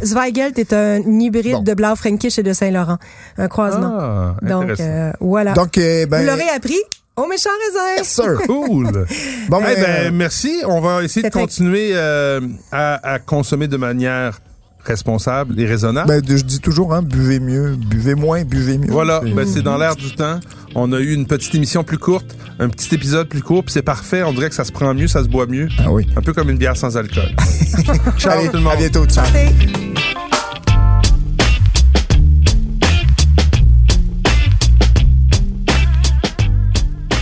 Zweigelt 0.04 0.58
est 0.58 0.72
un 0.72 0.98
hybride 1.20 1.52
Bon. 1.56 1.62
de 1.62 1.74
Blau 1.74 1.94
Frankish 1.96 2.38
et 2.38 2.42
de 2.42 2.52
Saint-Laurent, 2.52 2.98
un 3.38 3.48
croisement. 3.48 3.96
Ah, 3.98 4.34
Donc 4.42 4.78
euh, 4.80 5.12
voilà. 5.20 5.52
Donc, 5.54 5.78
euh, 5.78 6.06
ben. 6.06 6.20
Vous 6.20 6.26
l'aurez 6.26 6.48
appris 6.54 6.78
au 7.16 7.26
méchant 7.26 7.50
raisin. 7.66 7.96
Yes, 7.98 8.08
sir. 8.08 8.38
Cool. 8.46 9.06
Bon, 9.48 9.60
Eh 9.60 9.74
ben, 9.74 9.82
ben, 9.82 10.14
merci. 10.14 10.62
On 10.66 10.80
va 10.80 11.02
essayer 11.02 11.28
de 11.28 11.32
continuer 11.32 11.90
euh, 11.94 12.40
à, 12.70 13.14
à 13.14 13.18
consommer 13.18 13.68
de 13.68 13.76
manière 13.76 14.40
responsable 14.86 15.58
et 15.60 15.66
raisonnable. 15.66 16.08
ben, 16.08 16.22
je 16.36 16.42
dis 16.44 16.60
toujours, 16.60 16.94
hein, 16.94 17.02
buvez 17.02 17.40
mieux, 17.40 17.76
buvez 17.76 18.14
moins, 18.14 18.44
buvez 18.44 18.78
mieux. 18.78 18.90
Voilà, 18.90 19.20
C'est- 19.24 19.30
ben, 19.32 19.46
c'est 19.46 19.62
dans 19.62 19.76
l'air 19.78 19.96
du 19.96 20.14
temps. 20.14 20.40
On 20.74 20.92
a 20.92 20.98
eu 21.00 21.12
une 21.14 21.26
petite 21.26 21.54
émission 21.54 21.84
plus 21.84 21.98
courte, 21.98 22.36
un 22.58 22.68
petit 22.68 22.94
épisode 22.94 23.28
plus 23.28 23.42
court, 23.42 23.64
puis 23.64 23.72
c'est 23.72 23.82
parfait. 23.82 24.22
On 24.22 24.32
dirait 24.32 24.48
que 24.50 24.54
ça 24.54 24.64
se 24.64 24.72
prend 24.72 24.92
mieux, 24.94 25.08
ça 25.08 25.22
se 25.22 25.28
boit 25.28 25.46
mieux. 25.46 25.68
Ah 25.78 25.90
oui. 25.90 26.06
Un 26.16 26.20
peu 26.22 26.32
comme 26.32 26.50
une 26.50 26.58
bière 26.58 26.76
sans 26.76 26.96
alcool. 26.96 27.30
Ciao 28.18 28.32
Allez, 28.32 28.48
tout 28.48 28.56
le 28.56 28.60
monde. 28.62 28.72
À 28.72 28.76
bientôt. 28.76 29.06
Ciao. 29.06 29.24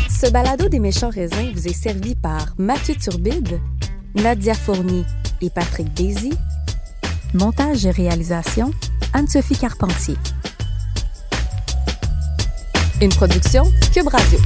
Ce 0.09 0.31
balado 0.31 0.69
des 0.69 0.79
méchants 0.79 1.11
raisins 1.11 1.51
vous 1.55 1.67
est 1.69 1.73
servi 1.75 2.15
par 2.15 2.55
Mathieu 2.59 2.95
Turbide, 2.95 3.61
Nadia 4.15 4.55
Fournier 4.55 5.05
et 5.43 5.51
Patrick 5.51 5.93
Daisy. 5.95 6.33
Montage 7.35 7.85
et 7.85 7.91
réalisation, 7.91 8.71
Anne-Sophie 9.13 9.57
Carpentier. 9.57 10.15
Une 13.03 13.11
production 13.11 13.65
Cube 13.93 14.07
Radio. 14.07 14.39